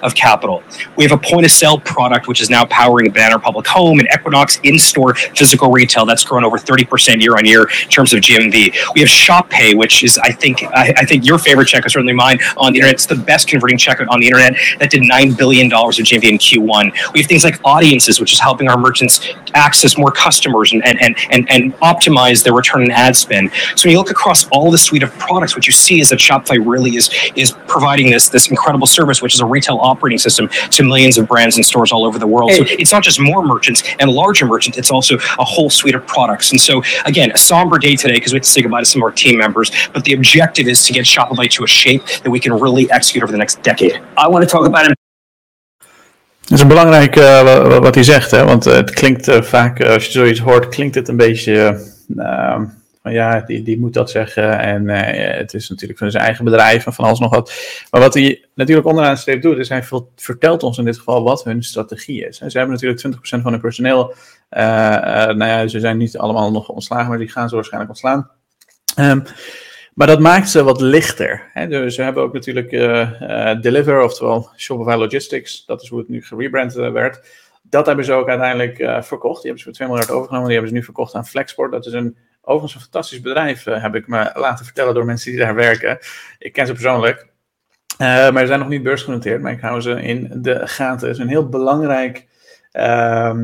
of 0.04 0.16
capital. 0.16 0.64
We 0.96 1.04
have 1.04 1.12
a 1.12 1.18
point 1.18 1.46
of 1.46 1.52
sale 1.52 1.80
product, 1.80 2.28
which 2.28 2.42
is 2.42 2.50
now 2.50 2.66
powering 2.66 3.12
Banner 3.12 3.40
Public 3.40 3.68
Home 3.68 4.00
and 4.00 4.08
Equinox 4.14 4.60
in 4.64 4.80
store 4.80 5.16
physical 5.16 5.72
retail. 5.72 6.06
That's 6.06 6.24
grown 6.24 6.44
over 6.44 6.58
30% 6.58 7.22
year 7.22 7.38
on 7.38 7.46
year 7.46 7.64
in 7.64 7.90
terms 7.90 8.14
of 8.14 8.22
GMV. 8.22 8.76
We 8.94 9.02
have 9.02 9.10
Shop 9.10 9.50
Pay, 9.50 9.76
which 9.76 10.04
is, 10.04 10.18
I 10.18 10.32
think, 10.32 10.64
I, 10.64 10.94
I 10.98 11.06
think 11.06 11.26
your 11.26 11.38
favorite 11.38 11.68
checkout, 11.68 11.88
is 11.88 11.94
certainly 11.94 12.14
mine 12.14 12.40
on 12.58 12.74
the 12.74 12.80
internet. 12.80 12.96
It's 12.96 13.06
the 13.06 13.16
best 13.16 13.48
converting 13.48 13.78
checkout 13.78 14.10
on 14.10 14.20
the 14.20 14.28
internet. 14.28 14.56
That 14.80 14.90
did 14.90 15.04
$9 15.04 15.38
billion 15.38 15.72
of 15.72 15.82
GMV 15.82 16.24
in 16.24 16.38
Q1. 16.38 17.14
We 17.14 17.22
have 17.22 17.30
things 17.30 17.44
like 17.44 17.60
audiences, 17.64 18.20
which 18.20 18.34
is 18.34 18.40
helping 18.40 18.68
our 18.68 18.78
merchants 18.78 19.30
access 19.54 19.98
more 19.98 20.12
customers 20.12 20.74
and, 20.74 20.86
and, 20.86 21.00
and, 21.02 21.18
and, 21.32 21.50
and 21.60 21.74
optimize 21.76 22.44
their 22.44 22.54
return 22.54 22.84
on 22.84 22.92
ad 22.92 23.16
spend. 23.16 23.52
So 23.76 23.88
when 23.88 23.92
you 23.94 23.98
look 23.98 24.12
across 24.12 24.48
all 24.50 24.72
the 24.72 24.78
suite 24.78 25.04
of 25.04 25.12
products, 25.18 25.56
what 25.56 25.66
you 25.68 25.74
see 25.74 26.00
is 26.00 26.10
that 26.10 26.20
Shopify 26.20 26.58
really 26.66 26.96
is 26.96 27.10
is 27.36 27.52
providing 27.68 28.10
this 28.12 28.30
this 28.30 28.50
incredible 28.50 28.88
service, 28.88 29.22
which 29.22 29.34
is 29.34 29.40
a 29.40 29.46
retail 29.46 29.78
operating 29.78 30.18
system 30.18 30.50
to 30.72 30.84
millions 30.84 31.18
of 31.18 31.28
brands 31.28 31.56
and 31.56 31.66
stores 31.66 31.92
all 31.92 32.06
over 32.06 32.20
the 32.20 32.28
world. 32.28 32.52
So 32.54 32.64
it's 32.68 32.92
not 32.92 33.04
just 33.04 33.20
more 33.20 33.46
merchants 33.46 33.84
and 34.00 34.12
larger 34.12 34.46
merchants; 34.46 34.78
it's 34.78 34.92
also 34.92 35.16
a 35.16 35.44
whole 35.44 35.70
suite 35.70 35.96
of 35.96 36.06
products. 36.08 36.52
And 36.52 36.60
so, 36.60 36.82
again, 37.06 37.32
a 37.32 37.38
somber 37.38 37.78
day 37.78 37.96
today 37.96 38.16
because 38.16 38.34
we 38.34 38.38
have 38.38 38.44
to 38.44 38.50
say 38.50 38.62
goodbye 38.62 38.82
to 38.82 38.86
some 38.86 39.02
of 39.02 39.06
our 39.06 39.12
team 39.12 39.38
members. 39.38 39.72
But 39.94 40.04
the 40.04 40.14
objective 40.14 40.68
is 40.68 40.84
to 40.86 40.94
get 40.94 41.06
Shopify 41.06 41.50
to 41.52 41.64
a 41.64 41.68
shape 41.68 42.06
that 42.24 42.30
we 42.30 42.40
can 42.40 42.54
really 42.54 42.90
execute 42.92 43.24
over 43.24 43.32
the 43.32 43.38
next 43.38 43.62
decade. 43.62 44.02
I 44.18 44.28
want 44.28 44.44
to 44.44 44.50
talk 44.50 44.66
about 44.66 44.99
Het 46.50 46.58
is 46.58 46.68
belangrijk 46.68 47.16
uh, 47.16 47.78
wat 47.80 47.96
hij 47.96 48.04
zegt, 48.04 48.32
hè? 48.32 48.46
want 48.46 48.68
uh, 48.68 48.74
het 48.74 48.92
klinkt 48.92 49.28
uh, 49.28 49.42
vaak, 49.42 49.84
als 49.86 50.06
je 50.06 50.12
zoiets 50.12 50.40
hoort, 50.40 50.68
klinkt 50.68 50.96
het 50.96 51.08
een 51.08 51.18
beetje 51.18 51.88
van 53.02 53.12
ja, 53.12 53.40
die, 53.40 53.64
die 53.64 53.80
moet 53.80 53.94
dat 53.94 54.10
zeggen. 54.10 54.60
En 54.60 54.88
het 55.38 55.54
is 55.54 55.70
natuurlijk 55.70 56.00
van 56.00 56.12
zijn 56.12 56.24
eigen 56.24 56.46
bedrijf 56.46 56.86
en 56.86 56.94
van 56.94 57.06
alles 57.06 57.20
nog 57.20 57.32
wat. 57.32 57.54
Maar 57.92 58.02
wat 58.02 58.14
hij 58.14 58.46
natuurlijk 58.56 58.88
onderaan 58.88 59.14
de 59.14 59.20
streep 59.20 59.42
doet, 59.42 59.58
is 59.58 59.70
hij 59.70 59.84
vertelt 60.16 60.64
ons 60.64 60.78
in 60.78 60.86
dit 60.86 60.98
geval 60.98 61.24
wat 61.24 61.44
hun 61.44 61.64
strategie 61.64 62.28
is. 62.28 62.38
Ze 62.38 62.58
hebben 62.58 62.76
natuurlijk 62.76 63.16
20% 63.16 63.20
van 63.22 63.52
hun 63.52 63.62
personeel. 63.62 64.14
Nou 64.50 65.46
ja, 65.46 65.68
ze 65.68 65.80
zijn 65.80 65.98
niet 65.98 66.18
allemaal 66.18 66.52
nog 66.52 66.70
ontslagen, 66.70 67.10
maar 67.10 67.18
die 67.18 67.32
gaan 67.32 67.50
ze 67.50 67.56
waarschijnlijk 67.56 67.92
ontslaan. 67.92 68.30
Um, 68.98 69.24
maar 70.00 70.08
dat 70.08 70.20
maakt 70.20 70.50
ze 70.50 70.64
wat 70.64 70.82
lichter. 70.82 71.50
Hè? 71.54 71.68
Dus 71.68 71.98
we 71.98 72.04
hebben 72.04 72.24
ook 72.24 72.34
natuurlijk 72.34 72.70
Deliver, 73.62 74.02
oftewel 74.02 74.50
Shopify 74.58 74.96
Logistics. 74.98 75.66
Dat 75.66 75.82
is 75.82 75.90
hoe 75.90 76.00
het 76.00 76.10
nu 76.10 76.24
gerebrand 76.24 76.74
werd. 76.74 77.22
Dat 77.62 77.86
hebben 77.86 78.06
ze 78.06 78.14
ook 78.14 78.30
uiteindelijk 78.30 79.06
verkocht. 79.06 79.42
Die 79.42 79.52
hebben 79.52 79.58
ze 79.58 79.64
voor 79.64 79.74
2 79.74 79.88
miljard 79.88 80.12
overgenomen. 80.12 80.48
Die 80.48 80.56
hebben 80.58 80.74
ze 80.74 80.78
nu 80.80 80.84
verkocht 80.84 81.16
aan 81.16 81.28
Flexport. 81.28 81.72
Dat 81.72 81.86
is 81.86 81.94
een 81.94 82.18
Overigens 82.42 82.76
een 82.76 82.82
fantastisch 82.82 83.22
bedrijf, 83.22 83.64
heb 83.64 83.96
ik 83.96 84.08
me 84.08 84.32
laten 84.34 84.66
vertellen 84.66 84.94
door 84.94 85.06
mensen 85.06 85.32
die 85.32 85.40
daar 85.40 85.56
werken. 85.56 86.00
Ik 86.38 86.54
ken 86.54 86.66
ze 86.66 86.74
persoonlijk. 86.74 87.28
Maar 87.98 88.40
ze 88.40 88.48
zijn 88.48 88.60
nog 88.60 88.68
niet 88.68 88.84
beursgenoteerd, 88.84 89.42
maar 89.42 89.52
ik 89.52 89.62
hou 89.62 89.82
ze 89.82 90.02
in 90.02 90.30
de 90.42 90.68
gaten. 90.68 91.08
Het 91.08 91.18
is 91.18 91.24
een 91.24 91.30
heel 91.30 91.50
belangrijk 91.50 92.28
uh, 92.74 93.36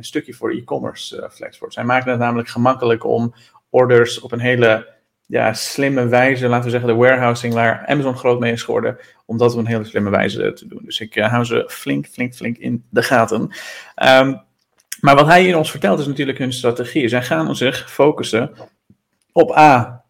stukje 0.00 0.34
voor 0.34 0.50
e-commerce 0.50 1.30
Flexport. 1.32 1.72
Zij 1.72 1.84
maken 1.84 2.10
het 2.10 2.20
namelijk 2.20 2.48
gemakkelijk 2.48 3.04
om 3.04 3.34
orders 3.70 4.20
op 4.20 4.32
een 4.32 4.40
hele 4.40 4.97
ja, 5.28 5.52
slimme 5.52 6.06
wijze, 6.06 6.48
laten 6.48 6.64
we 6.64 6.70
zeggen 6.70 6.88
de 6.88 6.94
warehousing 6.94 7.54
waar 7.54 7.86
Amazon 7.86 8.16
groot 8.16 8.40
mee 8.40 8.52
is 8.52 8.62
geworden, 8.62 8.98
om 9.26 9.38
dat 9.38 9.52
op 9.52 9.58
een 9.58 9.66
hele 9.66 9.84
slimme 9.84 10.10
wijze 10.10 10.52
te 10.52 10.68
doen. 10.68 10.80
Dus 10.84 11.00
ik 11.00 11.14
hou 11.14 11.44
ze 11.44 11.64
flink, 11.70 12.06
flink, 12.06 12.34
flink 12.34 12.56
in 12.56 12.84
de 12.90 13.02
gaten. 13.02 13.40
Um, 14.02 14.40
maar 15.00 15.14
wat 15.14 15.26
hij 15.26 15.42
hier 15.42 15.56
ons 15.56 15.70
vertelt 15.70 15.98
is 15.98 16.06
natuurlijk 16.06 16.38
hun 16.38 16.52
strategie. 16.52 17.08
Zij 17.08 17.22
gaan 17.22 17.56
zich 17.56 17.90
focussen 17.90 18.50
op 19.32 19.56
A, 19.56 20.04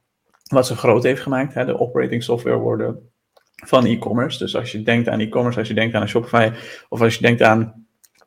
wat 0.48 0.66
ze 0.66 0.76
groot 0.76 1.02
heeft 1.02 1.22
gemaakt, 1.22 1.54
hè, 1.54 1.64
de 1.64 1.78
operating 1.78 2.22
software 2.22 2.56
worden 2.56 3.10
van 3.54 3.86
e-commerce. 3.86 4.38
Dus 4.38 4.56
als 4.56 4.72
je 4.72 4.82
denkt 4.82 5.08
aan 5.08 5.20
e-commerce, 5.20 5.58
als 5.58 5.68
je 5.68 5.74
denkt 5.74 5.94
aan 5.94 6.02
een 6.02 6.08
Shopify, 6.08 6.50
of 6.88 7.00
als 7.00 7.14
je 7.14 7.22
denkt 7.22 7.42
aan 7.42 7.86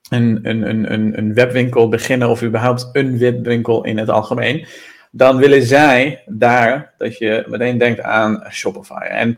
een, 0.09 0.39
een, 0.43 0.69
een, 0.93 1.17
een 1.17 1.33
webwinkel 1.33 1.89
beginnen, 1.89 2.29
of 2.29 2.43
überhaupt 2.43 2.89
een 2.91 3.17
webwinkel 3.17 3.85
in 3.85 3.97
het 3.97 4.09
algemeen, 4.09 4.67
dan 5.11 5.37
willen 5.37 5.63
zij 5.63 6.23
daar 6.25 6.93
dat 6.97 7.17
je 7.17 7.45
meteen 7.47 7.77
denkt 7.77 8.01
aan 8.01 8.43
Shopify. 8.49 8.93
En 8.93 9.37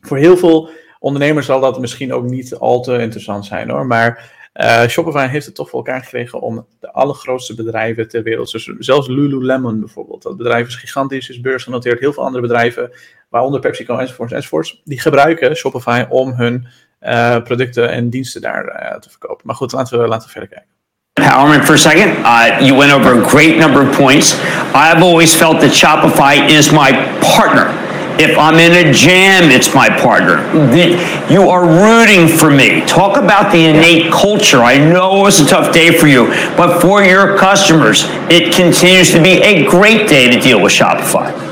voor 0.00 0.16
heel 0.16 0.36
veel 0.36 0.70
ondernemers 0.98 1.46
zal 1.46 1.60
dat 1.60 1.80
misschien 1.80 2.12
ook 2.12 2.24
niet 2.24 2.54
al 2.54 2.82
te 2.82 2.98
interessant 2.98 3.46
zijn 3.46 3.70
hoor, 3.70 3.86
maar 3.86 4.30
uh, 4.54 4.86
Shopify 4.86 5.26
heeft 5.26 5.46
het 5.46 5.54
toch 5.54 5.68
voor 5.68 5.78
elkaar 5.78 6.02
gekregen 6.02 6.40
om 6.40 6.66
de 6.80 6.92
allergrootste 6.92 7.54
bedrijven 7.54 8.08
ter 8.08 8.22
wereld, 8.22 8.50
dus 8.50 8.72
zelfs 8.78 9.08
Lululemon 9.08 9.80
bijvoorbeeld, 9.80 10.22
dat 10.22 10.36
bedrijf 10.36 10.66
is 10.66 10.76
gigantisch, 10.76 11.28
is 11.28 11.40
beursgenoteerd, 11.40 12.00
heel 12.00 12.12
veel 12.12 12.24
andere 12.24 12.42
bedrijven, 12.42 12.90
waaronder 13.28 13.60
PepsiCo 13.60 13.98
enzovoorts 13.98 14.32
enzovoorts, 14.32 14.80
die 14.84 15.00
gebruiken 15.00 15.56
Shopify 15.56 16.04
om 16.08 16.32
hun 16.32 16.66
uh, 17.02 17.42
producten 17.42 17.90
en 17.90 18.10
diensten 18.10 18.40
daar 18.40 18.64
uh, 18.64 18.98
te 18.98 19.10
verkopen. 19.10 19.46
Maar 19.46 19.54
goed, 19.54 19.72
laten 19.72 20.00
we, 20.00 20.08
laten 20.08 20.26
we 20.26 20.32
verder 20.32 20.50
kijken. 20.50 20.81
Empowerment 21.18 21.66
for 21.66 21.74
a 21.74 21.78
second. 21.78 22.22
Uh, 22.24 22.58
you 22.62 22.74
went 22.74 22.90
over 22.90 23.20
a 23.20 23.28
great 23.28 23.58
number 23.58 23.86
of 23.86 23.94
points. 23.94 24.34
I've 24.74 25.02
always 25.02 25.34
felt 25.34 25.60
that 25.60 25.70
Shopify 25.70 26.48
is 26.48 26.72
my 26.72 26.90
partner 27.20 27.68
If 28.18 28.38
I'm 28.38 28.56
in 28.56 28.86
a 28.86 28.92
jam, 28.92 29.50
it's 29.50 29.74
my 29.74 29.88
partner. 29.88 30.40
You 31.30 31.48
are 31.48 31.64
rooting 31.64 32.28
for 32.28 32.50
me. 32.50 32.84
Talk 32.86 33.18
about 33.18 33.52
the 33.52 33.66
innate 33.66 34.12
culture. 34.12 34.58
I 34.58 34.78
know 34.78 35.20
it 35.20 35.22
was 35.22 35.40
a 35.40 35.46
tough 35.46 35.72
day 35.74 35.98
for 35.98 36.06
you, 36.06 36.28
but 36.56 36.80
for 36.80 37.02
your 37.02 37.36
customers, 37.36 38.04
it 38.30 38.54
continues 38.54 39.10
to 39.12 39.22
be 39.22 39.42
a 39.42 39.66
great 39.66 40.08
day 40.08 40.30
to 40.30 40.40
deal 40.40 40.62
with 40.62 40.72
Shopify. 40.72 41.51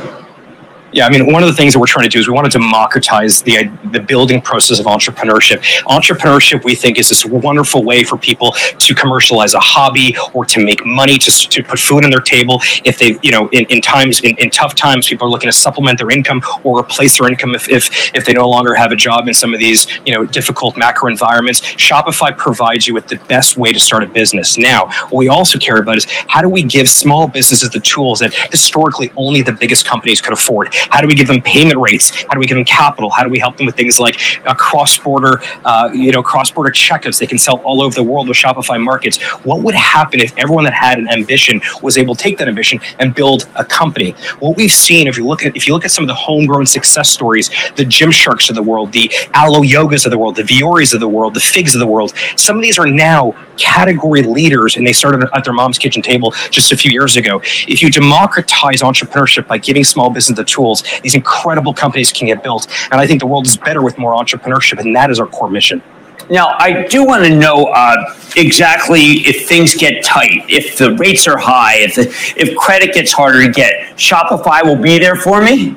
Yeah, 0.92 1.06
I 1.06 1.10
mean, 1.10 1.32
one 1.32 1.42
of 1.42 1.48
the 1.48 1.54
things 1.54 1.72
that 1.72 1.78
we're 1.78 1.86
trying 1.86 2.04
to 2.04 2.08
do 2.08 2.18
is 2.18 2.26
we 2.26 2.34
want 2.34 2.50
to 2.50 2.58
democratize 2.58 3.42
the 3.42 3.70
the 3.92 4.00
building 4.00 4.40
process 4.40 4.80
of 4.80 4.86
entrepreneurship. 4.86 5.60
Entrepreneurship, 5.84 6.64
we 6.64 6.74
think, 6.74 6.98
is 6.98 7.08
this 7.08 7.24
wonderful 7.24 7.84
way 7.84 8.02
for 8.02 8.16
people 8.16 8.52
to 8.78 8.94
commercialize 8.94 9.54
a 9.54 9.60
hobby 9.60 10.16
or 10.32 10.44
to 10.46 10.64
make 10.64 10.84
money 10.84 11.16
to, 11.18 11.30
to 11.30 11.62
put 11.62 11.78
food 11.78 12.04
on 12.04 12.10
their 12.10 12.20
table. 12.20 12.60
If 12.84 12.98
they, 12.98 13.18
you 13.22 13.30
know, 13.30 13.48
in, 13.50 13.66
in 13.66 13.80
times 13.80 14.20
in, 14.20 14.36
in 14.38 14.50
tough 14.50 14.74
times, 14.74 15.08
people 15.08 15.28
are 15.28 15.30
looking 15.30 15.48
to 15.48 15.56
supplement 15.56 15.98
their 15.98 16.10
income 16.10 16.42
or 16.64 16.80
replace 16.80 17.18
their 17.18 17.28
income 17.28 17.54
if, 17.54 17.68
if 17.68 18.14
if 18.14 18.24
they 18.26 18.32
no 18.32 18.48
longer 18.48 18.74
have 18.74 18.90
a 18.90 18.96
job 18.96 19.28
in 19.28 19.34
some 19.34 19.54
of 19.54 19.60
these 19.60 19.86
you 20.04 20.12
know 20.12 20.24
difficult 20.26 20.76
macro 20.76 21.08
environments. 21.08 21.60
Shopify 21.60 22.36
provides 22.36 22.88
you 22.88 22.94
with 22.94 23.06
the 23.06 23.16
best 23.28 23.56
way 23.56 23.72
to 23.72 23.78
start 23.78 24.02
a 24.02 24.06
business. 24.08 24.58
Now, 24.58 24.86
what 25.10 25.18
we 25.18 25.28
also 25.28 25.56
care 25.58 25.76
about 25.76 25.98
is 25.98 26.06
how 26.26 26.42
do 26.42 26.48
we 26.48 26.64
give 26.64 26.88
small 26.88 27.28
businesses 27.28 27.70
the 27.70 27.80
tools 27.80 28.18
that 28.18 28.34
historically 28.50 29.12
only 29.16 29.42
the 29.42 29.52
biggest 29.52 29.86
companies 29.86 30.20
could 30.20 30.32
afford 30.32 30.74
how 30.90 31.00
do 31.00 31.06
we 31.06 31.14
give 31.14 31.28
them 31.28 31.40
payment 31.40 31.78
rates? 31.78 32.22
How 32.24 32.34
do 32.34 32.40
we 32.40 32.46
give 32.46 32.56
them 32.56 32.64
capital? 32.64 33.10
How 33.10 33.22
do 33.22 33.30
we 33.30 33.38
help 33.38 33.56
them 33.56 33.66
with 33.66 33.76
things 33.76 33.98
like 33.98 34.16
uh, 34.46 34.54
cross-border, 34.54 35.40
uh, 35.64 35.90
you 35.92 36.12
know, 36.12 36.22
cross-border 36.22 36.70
checkouts? 36.70 37.18
They 37.18 37.26
can 37.26 37.38
sell 37.38 37.58
all 37.58 37.82
over 37.82 37.94
the 37.94 38.02
world 38.02 38.28
with 38.28 38.36
Shopify 38.36 38.82
markets. 38.82 39.22
What 39.44 39.62
would 39.62 39.74
happen 39.74 40.20
if 40.20 40.36
everyone 40.36 40.64
that 40.64 40.74
had 40.74 40.98
an 40.98 41.08
ambition 41.08 41.60
was 41.82 41.96
able 41.96 42.14
to 42.14 42.22
take 42.22 42.38
that 42.38 42.48
ambition 42.48 42.80
and 42.98 43.14
build 43.14 43.48
a 43.56 43.64
company? 43.64 44.14
What 44.40 44.56
we've 44.56 44.72
seen, 44.72 45.06
if 45.06 45.16
you 45.16 45.26
look 45.26 45.44
at 45.44 45.56
if 45.56 45.66
you 45.66 45.74
look 45.74 45.84
at 45.84 45.90
some 45.90 46.04
of 46.04 46.08
the 46.08 46.14
homegrown 46.14 46.66
success 46.66 47.08
stories, 47.08 47.48
the 47.76 47.84
Gymsharks 47.84 48.48
of 48.48 48.56
the 48.56 48.62
world, 48.62 48.92
the 48.92 49.10
Aloe 49.34 49.62
Yogas 49.62 50.04
of 50.04 50.10
the 50.10 50.18
world, 50.18 50.36
the 50.36 50.42
Vioris 50.42 50.92
of 50.94 51.00
the 51.00 51.08
world, 51.08 51.34
the 51.34 51.40
Figs 51.40 51.74
of 51.74 51.80
the 51.80 51.86
world, 51.86 52.12
some 52.36 52.56
of 52.56 52.62
these 52.62 52.78
are 52.78 52.86
now 52.86 53.32
category 53.56 54.22
leaders, 54.22 54.76
and 54.76 54.86
they 54.86 54.92
started 54.92 55.28
at 55.34 55.44
their 55.44 55.52
mom's 55.52 55.78
kitchen 55.78 56.02
table 56.02 56.32
just 56.50 56.72
a 56.72 56.76
few 56.76 56.90
years 56.90 57.16
ago. 57.16 57.40
If 57.68 57.82
you 57.82 57.90
democratize 57.90 58.80
entrepreneurship 58.80 59.46
by 59.46 59.58
giving 59.58 59.84
small 59.84 60.10
business 60.10 60.30
the 60.36 60.44
tools 60.44 60.69
tools, 60.70 61.00
these 61.02 61.14
incredible 61.14 61.74
companies 61.74 62.12
can 62.12 62.26
get 62.26 62.42
built. 62.42 62.66
And 62.90 63.00
I 63.00 63.06
think 63.06 63.20
the 63.20 63.26
world 63.26 63.46
is 63.46 63.56
better 63.56 63.82
with 63.82 63.98
more 63.98 64.14
entrepreneurship, 64.14 64.78
and 64.78 64.94
that 64.96 65.10
is 65.10 65.20
our 65.20 65.26
core 65.26 65.50
mission. 65.50 65.82
Now, 66.28 66.54
I 66.58 66.86
do 66.86 67.04
want 67.04 67.24
to 67.24 67.34
know 67.34 67.64
uh, 67.74 68.14
exactly 68.36 69.26
if 69.26 69.48
things 69.48 69.74
get 69.74 70.04
tight, 70.04 70.44
if 70.48 70.78
the 70.78 70.94
rates 70.94 71.26
are 71.26 71.38
high, 71.38 71.78
if 71.78 71.96
the, 71.96 72.02
if 72.36 72.56
credit 72.56 72.94
gets 72.94 73.12
harder 73.12 73.42
to 73.42 73.50
get. 73.50 73.96
Shopify 73.96 74.62
will 74.62 74.80
be 74.80 74.98
there 74.98 75.16
for 75.16 75.42
me. 75.42 75.76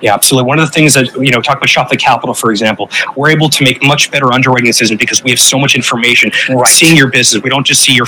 Yeah, 0.00 0.14
absolutely. 0.14 0.48
One 0.48 0.58
of 0.58 0.66
the 0.66 0.72
things 0.72 0.94
that, 0.94 1.12
you 1.14 1.30
know, 1.30 1.42
talk 1.42 1.58
about 1.58 1.68
Shopify 1.68 1.98
Capital, 1.98 2.32
for 2.32 2.50
example, 2.50 2.88
we're 3.16 3.28
able 3.28 3.50
to 3.50 3.64
make 3.64 3.82
much 3.82 4.10
better 4.10 4.32
underwriting 4.32 4.64
decisions 4.64 4.98
because 4.98 5.22
we 5.22 5.28
have 5.28 5.38
so 5.38 5.58
much 5.58 5.74
information. 5.74 6.30
Right. 6.48 6.66
Seeing 6.66 6.96
your 6.96 7.10
business, 7.10 7.42
we 7.42 7.50
don't 7.50 7.66
just 7.66 7.82
see 7.82 7.92
your 7.92 8.06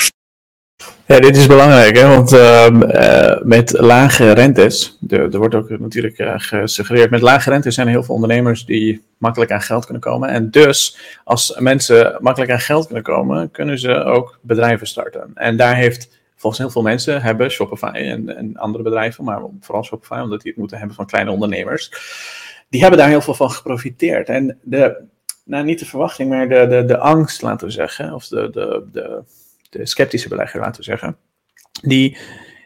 Ja, 1.07 1.21
dit 1.21 1.37
is 1.37 1.47
belangrijk, 1.47 1.97
hè? 1.97 2.09
want 2.09 2.33
uh, 2.33 3.41
met 3.43 3.73
lage 3.79 4.33
rentes, 4.33 4.99
er 5.09 5.39
wordt 5.39 5.55
ook 5.55 5.79
natuurlijk 5.79 6.19
uh, 6.19 6.35
gesuggereerd, 6.37 7.11
met 7.11 7.21
lage 7.21 7.51
rentes 7.51 7.75
zijn 7.75 7.87
er 7.87 7.93
heel 7.93 8.03
veel 8.03 8.15
ondernemers 8.15 8.65
die 8.65 9.03
makkelijk 9.19 9.51
aan 9.51 9.63
geld 9.63 9.85
kunnen 9.85 10.03
komen. 10.03 10.29
En 10.29 10.51
dus, 10.51 10.99
als 11.25 11.57
mensen 11.59 12.19
makkelijk 12.21 12.53
aan 12.53 12.61
geld 12.61 12.85
kunnen 12.87 13.03
komen, 13.03 13.51
kunnen 13.51 13.79
ze 13.79 14.05
ook 14.05 14.39
bedrijven 14.43 14.87
starten. 14.87 15.31
En 15.35 15.57
daar 15.57 15.77
heeft 15.77 16.21
volgens 16.37 16.63
heel 16.63 16.71
veel 16.71 16.83
mensen, 16.83 17.23
hebben 17.23 17.51
Shopify 17.51 17.87
en, 17.87 18.37
en 18.37 18.57
andere 18.57 18.85
bedrijven, 18.85 19.25
maar 19.25 19.41
vooral 19.61 19.85
Shopify, 19.85 20.21
omdat 20.23 20.41
die 20.41 20.51
het 20.51 20.61
moeten 20.61 20.79
hebben 20.79 20.97
van 20.97 21.07
kleine 21.07 21.31
ondernemers, 21.31 21.91
die 22.69 22.81
hebben 22.81 22.99
daar 22.99 23.09
heel 23.09 23.21
veel 23.21 23.35
van 23.35 23.51
geprofiteerd. 23.51 24.29
En 24.29 24.59
de, 24.63 24.97
nou 25.45 25.65
niet 25.65 25.79
de 25.79 25.87
verwachting, 25.87 26.29
maar 26.29 26.49
de, 26.49 26.67
de, 26.67 26.85
de 26.85 26.99
angst, 26.99 27.43
laten 27.43 27.67
we 27.67 27.73
zeggen, 27.73 28.13
of 28.15 28.27
de, 28.27 28.51
de, 28.51 28.85
de 28.93 29.23
de 29.73 29.87
sceptische 29.87 30.29
belegger, 30.29 30.61
laten 30.61 30.77
we 30.77 30.83
zeggen, 30.83 31.17
die 31.83 32.17